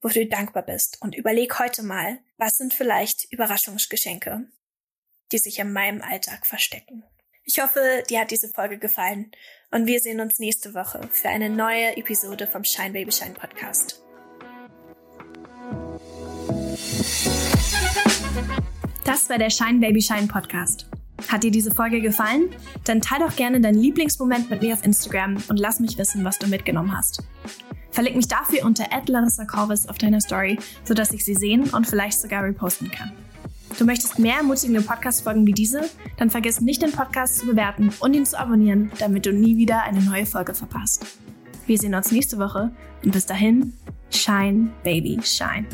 wofür 0.03 0.23
du 0.23 0.29
dankbar 0.29 0.63
bist. 0.63 1.01
Und 1.01 1.15
überleg 1.15 1.57
heute 1.59 1.81
mal, 1.81 2.19
was 2.37 2.57
sind 2.57 2.73
vielleicht 2.73 3.31
Überraschungsgeschenke, 3.31 4.45
die 5.31 5.37
sich 5.37 5.57
in 5.59 5.71
meinem 5.71 6.01
Alltag 6.01 6.45
verstecken. 6.45 7.03
Ich 7.45 7.61
hoffe, 7.61 8.03
dir 8.09 8.21
hat 8.21 8.31
diese 8.31 8.47
Folge 8.47 8.77
gefallen 8.77 9.29
und 9.69 9.85
wir 9.85 9.99
sehen 9.99 10.21
uns 10.21 10.39
nächste 10.39 10.73
Woche 10.73 11.01
für 11.11 11.27
eine 11.27 11.49
neue 11.49 11.97
Episode 11.97 12.47
vom 12.47 12.63
Shine 12.63 12.91
Baby 12.91 13.11
Shine 13.11 13.33
Podcast. 13.33 14.01
Das 19.03 19.29
war 19.29 19.37
der 19.37 19.49
Shine 19.49 19.79
Baby 19.79 20.01
Shine 20.01 20.27
Podcast. 20.27 20.87
Hat 21.27 21.43
dir 21.43 21.51
diese 21.51 21.75
Folge 21.75 21.99
gefallen? 21.99 22.55
Dann 22.85 23.01
teile 23.01 23.25
doch 23.25 23.35
gerne 23.35 23.59
deinen 23.59 23.77
Lieblingsmoment 23.77 24.49
mit 24.49 24.61
mir 24.61 24.73
auf 24.75 24.85
Instagram 24.85 25.43
und 25.49 25.57
lass 25.59 25.81
mich 25.81 25.97
wissen, 25.97 26.23
was 26.23 26.39
du 26.39 26.47
mitgenommen 26.47 26.95
hast. 26.95 27.23
Verlinke 27.91 28.17
mich 28.17 28.29
dafür 28.29 28.63
unter 28.63 28.85
Corvus 29.47 29.89
auf 29.89 29.97
deiner 29.97 30.21
Story, 30.21 30.57
sodass 30.85 31.11
ich 31.11 31.25
sie 31.25 31.35
sehen 31.35 31.69
und 31.71 31.87
vielleicht 31.87 32.21
sogar 32.21 32.43
reposten 32.45 32.89
kann. 32.89 33.11
Du 33.77 33.85
möchtest 33.85 34.19
mehr 34.19 34.37
ermutigende 34.37 34.81
Podcast-Folgen 34.81 35.47
wie 35.47 35.53
diese? 35.53 35.89
Dann 36.17 36.29
vergiss 36.29 36.61
nicht, 36.61 36.81
den 36.81 36.91
Podcast 36.91 37.39
zu 37.39 37.47
bewerten 37.47 37.91
und 37.99 38.13
ihn 38.13 38.25
zu 38.25 38.39
abonnieren, 38.39 38.91
damit 38.99 39.25
du 39.25 39.33
nie 39.33 39.57
wieder 39.57 39.83
eine 39.83 40.01
neue 40.01 40.25
Folge 40.25 40.53
verpasst. 40.53 41.05
Wir 41.65 41.77
sehen 41.77 41.95
uns 41.95 42.11
nächste 42.11 42.37
Woche 42.37 42.71
und 43.03 43.11
bis 43.11 43.25
dahin, 43.25 43.73
shine, 44.11 44.69
baby, 44.83 45.19
shine. 45.23 45.65